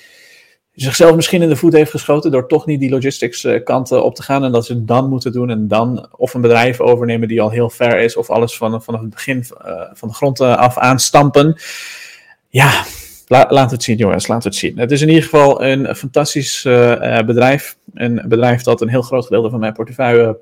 zichzelf 0.75 1.15
misschien 1.15 1.41
in 1.41 1.49
de 1.49 1.55
voet 1.55 1.73
heeft 1.73 1.91
geschoten 1.91 2.31
door 2.31 2.47
toch 2.47 2.65
niet 2.65 2.79
die 2.79 2.89
logistics 2.89 3.43
uh, 3.43 3.63
kanten 3.63 4.03
op 4.03 4.15
te 4.15 4.23
gaan 4.23 4.43
en 4.43 4.51
dat 4.51 4.65
ze 4.65 4.73
het 4.73 4.87
dan 4.87 5.09
moeten 5.09 5.31
doen 5.31 5.49
en 5.49 5.67
dan 5.67 6.07
of 6.11 6.33
een 6.33 6.41
bedrijf 6.41 6.79
overnemen 6.79 7.27
die 7.27 7.41
al 7.41 7.49
heel 7.49 7.69
ver 7.69 7.99
is 7.99 8.15
of 8.15 8.29
alles 8.29 8.57
van, 8.57 8.83
vanaf 8.83 9.01
het 9.01 9.09
begin 9.09 9.45
van 9.93 10.07
de 10.07 10.13
grond 10.13 10.41
af 10.41 10.77
aanstampen. 10.77 11.55
Ja, 12.49 12.83
la, 13.27 13.45
laat 13.49 13.71
het 13.71 13.83
zien 13.83 13.97
jongens, 13.97 14.27
laat 14.27 14.43
het 14.43 14.55
zien. 14.55 14.77
Het 14.77 14.91
is 14.91 15.01
in 15.01 15.07
ieder 15.07 15.23
geval 15.23 15.63
een 15.63 15.95
fantastisch 15.95 16.61
bedrijf. 17.25 17.77
Een 17.93 18.21
bedrijf 18.27 18.61
dat 18.61 18.81
een 18.81 18.89
heel 18.89 19.01
groot 19.01 19.25
gedeelte 19.25 19.49
van 19.49 19.59
mijn 19.59 19.73
portefeuille 19.73 20.37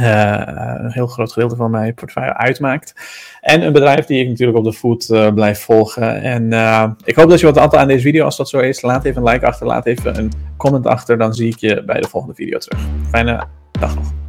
uh, 0.00 0.42
een 0.44 0.92
heel 0.92 1.06
groot 1.06 1.32
gedeelte 1.32 1.56
van 1.56 1.70
mijn 1.70 1.94
portefeuille 1.94 2.36
uitmaakt. 2.36 2.94
En 3.40 3.62
een 3.62 3.72
bedrijf 3.72 4.06
die 4.06 4.20
ik 4.20 4.28
natuurlijk 4.28 4.58
op 4.58 4.64
de 4.64 4.72
voet 4.72 5.08
uh, 5.08 5.32
blijf 5.32 5.60
volgen. 5.60 6.22
En 6.22 6.52
uh, 6.52 6.84
ik 7.04 7.14
hoop 7.14 7.30
dat 7.30 7.40
je 7.40 7.46
wat 7.46 7.58
had 7.58 7.76
aan 7.76 7.88
deze 7.88 8.02
video. 8.02 8.24
Als 8.24 8.36
dat 8.36 8.48
zo 8.48 8.58
is, 8.58 8.82
laat 8.82 9.04
even 9.04 9.22
een 9.22 9.32
like 9.32 9.46
achter, 9.46 9.66
laat 9.66 9.86
even 9.86 10.18
een 10.18 10.32
comment 10.56 10.86
achter. 10.86 11.18
Dan 11.18 11.34
zie 11.34 11.48
ik 11.48 11.58
je 11.58 11.82
bij 11.84 12.00
de 12.00 12.08
volgende 12.08 12.34
video 12.34 12.58
terug. 12.58 12.80
Fijne 13.10 13.44
dag 13.80 13.94
nog. 13.94 14.27